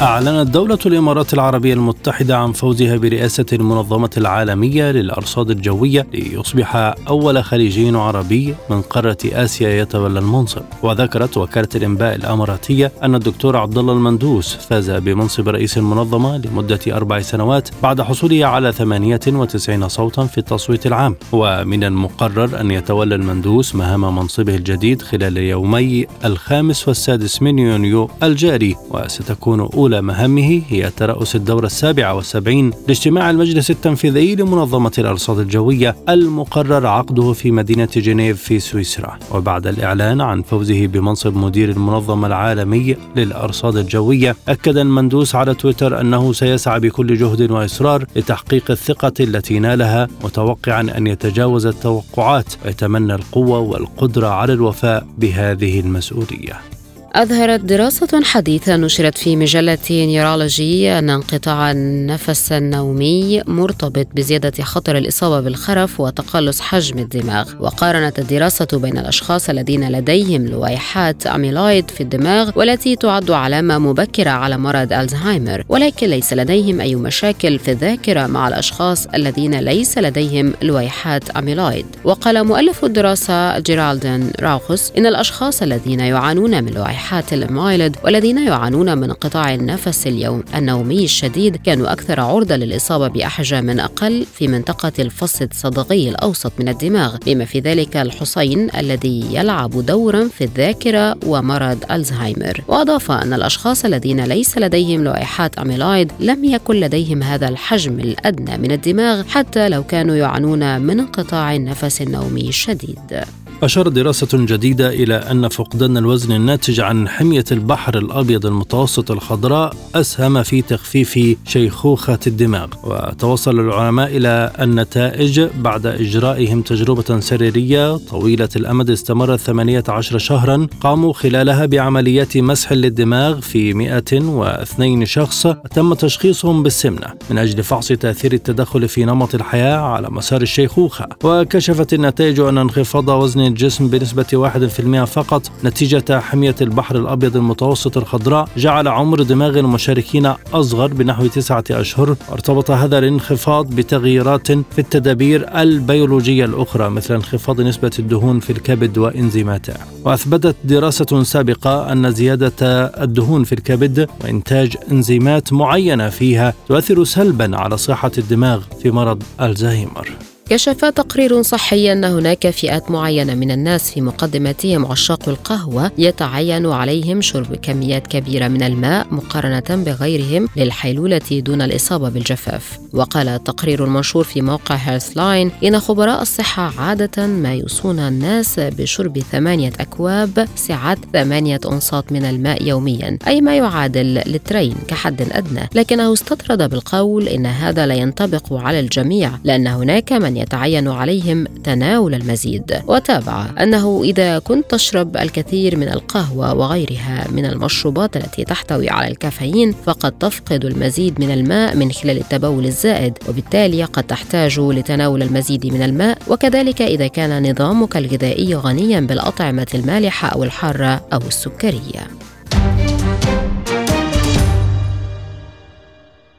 [0.00, 6.76] أعلنت دولة الإمارات العربية المتحدة عن فوزها برئاسة المنظمة العالمية للأرصاد الجوية ليصبح
[7.08, 10.62] أول خليجي عربي من قارة آسيا يتولى المنصب.
[10.82, 17.20] وذكرت وكالة الإنباء الأماراتية أن الدكتور عبد الله المندوس فاز بمنصب رئيس المنظمة لمدة أربع
[17.20, 21.16] سنوات بعد حصوله على 98 صوتا في التصويت العام.
[21.32, 28.76] ومن المقرر أن يتولى المندوس مهام منصبه الجديد خلال يومي الخامس والسادس من يونيو الجاري
[28.90, 35.96] وستكون أولى أولى مهامه هي ترأس الدورة السابعة والسبعين لاجتماع المجلس التنفيذي لمنظمة الأرصاد الجوية
[36.08, 39.18] المقرر عقده في مدينة جنيف في سويسرا.
[39.34, 46.32] وبعد الإعلان عن فوزه بمنصب مدير المنظمة العالمية للأرصاد الجوية أكد المندوس على تويتر أنه
[46.32, 54.28] سيسعى بكل جهد وإصرار لتحقيق الثقة التي نالها متوقعا أن يتجاوز التوقعات ويتمنى القوة والقدرة
[54.28, 56.79] على الوفاء بهذه المسؤولية.
[57.14, 65.40] أظهرت دراسة حديثة نشرت في مجلة نيورولوجي أن انقطاع النفس النومي مرتبط بزيادة خطر الإصابة
[65.40, 67.52] بالخرف وتقلص حجم الدماغ.
[67.60, 74.58] وقارنت الدراسة بين الأشخاص الذين لديهم لويحات أميلويد في الدماغ والتي تعد علامة مبكرة على
[74.58, 75.64] مرض ألزهايمر.
[75.68, 81.86] ولكن ليس لديهم أي مشاكل في الذاكرة مع الأشخاص الذين ليس لديهم لويحات أميلويد.
[82.04, 89.04] وقال مؤلف الدراسة جيرالدن راوخس إن الأشخاص الذين يعانون من لويحات أميلويد والذين يعانون من
[89.04, 96.52] انقطاع النفس النومي الشديد كانوا أكثر عرضة للإصابة بأحجام أقل في منطقة الفص الصدغي الأوسط
[96.58, 97.16] من الدماغ.
[97.26, 102.60] بما في ذلك الحصين الذي يلعب دورا في الذاكرة ومرض ألزهايمر.
[102.68, 108.72] وأضاف أن الأشخاص الذين ليس لديهم لويحات أميلويد لم يكن لديهم هذا الحجم الأدنى من
[108.72, 113.24] الدماغ حتى لو كانوا يعانون من انقطاع النفس النومي الشديد.
[113.62, 120.42] أشارت دراسة جديدة إلى أن فقدان الوزن الناتج عن حمية البحر الأبيض المتوسط الخضراء أسهم
[120.42, 122.66] في تخفيف شيخوخة الدماغ.
[122.84, 131.66] وتوصل العلماء إلى النتائج بعد إجرائهم تجربة سريرية طويلة الأمد استمرت 18 شهرا قاموا خلالها
[131.66, 139.04] بعمليات مسح للدماغ في 102 شخص تم تشخيصهم بالسمنة من أجل فحص تأثير التدخل في
[139.04, 141.06] نمط الحياة على مسار الشيخوخة.
[141.24, 145.50] وكشفت النتائج أن انخفاض وزن الجسم بنسبة 1% فقط.
[145.64, 152.16] نتيجة حمية البحر الأبيض المتوسط الخضراء جعل عمر دماغ المشاركين أصغر بنحو تسعة أشهر.
[152.30, 159.74] وارتبط هذا الانخفاض بتغييرات في التدابير البيولوجية الأخرى مثل انخفاض نسبة الدهون في الكبد وإنزيماته.
[160.04, 162.52] وأثبتت دراسة سابقة أن زيادة
[162.86, 170.29] الدهون في الكبد وإنتاج إنزيمات معينة فيها تؤثر سلبا على صحة الدماغ في مرض الزهايمر.
[170.50, 177.20] كشف تقرير صحي أن هناك فئات معينة من الناس في مقدمتهم عشاق القهوة يتعين عليهم
[177.20, 182.78] شرب كميات كبيرة من الماء مقارنة بغيرهم للحيلولة دون الإصابة بالجفاف.
[182.92, 189.18] وقال التقرير المنشور في موقع هيلث لاين إن خبراء الصحة عادة ما يوصون الناس بشرب
[189.18, 195.68] ثمانية أكواب سعة ثمانية أونصات من الماء يوميا أي ما يعادل لترين كحد أدنى.
[195.74, 202.14] لكنه استطرد بالقول إن هذا لا ينطبق على الجميع لأن هناك من يتعين عليهم تناول
[202.14, 202.82] المزيد.
[202.86, 209.74] وتابع أنه إذا كنت تشرب الكثير من القهوة وغيرها من المشروبات التي تحتوي على الكافيين
[209.84, 215.82] فقد تفقد المزيد من الماء من خلال التبول الزائد وبالتالي قد تحتاج لتناول المزيد من
[215.82, 216.18] الماء.
[216.28, 222.29] وكذلك إذا كان نظامك الغذائي غنيا بالأطعمة المالحة أو الحارة أو السكرية.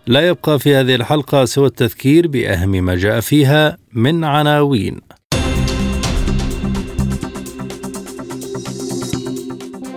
[0.08, 5.02] لا يبقى في هذه الحلقة سوى التذكير بأهم ما جاء فيها من عناوين.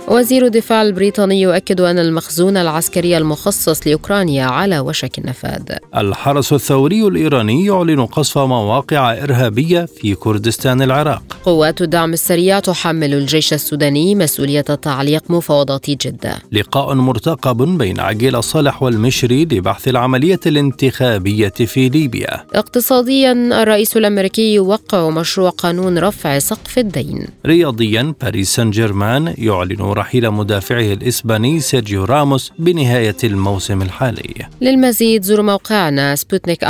[0.09, 5.63] وزير الدفاع البريطاني يؤكد أن المخزون العسكري المخصص لأوكرانيا على وشك النفاذ.
[5.97, 11.23] الحرس الثوري الإيراني يعلن قصف مواقع إرهابية في كردستان العراق.
[11.45, 16.37] قوات الدعم السريع تحمل الجيش السوداني مسؤولية تعليق مفاوضات جدة.
[16.53, 22.45] لقاء مرتقب بين عقيل صالح والمشري لبحث العملية الانتخابية في ليبيا.
[22.55, 27.27] اقتصاديا الرئيس الأمريكي يوقع مشروع قانون رفع سقف الدين.
[27.47, 34.35] رياضيا باريس سان جيرمان يعلن رحيل مدافعه الإسباني سيرجيو راموس بنهاية الموسم الحالي.
[34.61, 36.65] للمزيد زوروا موقعنا سبوتنيك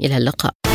[0.00, 0.65] إلى اللقاء.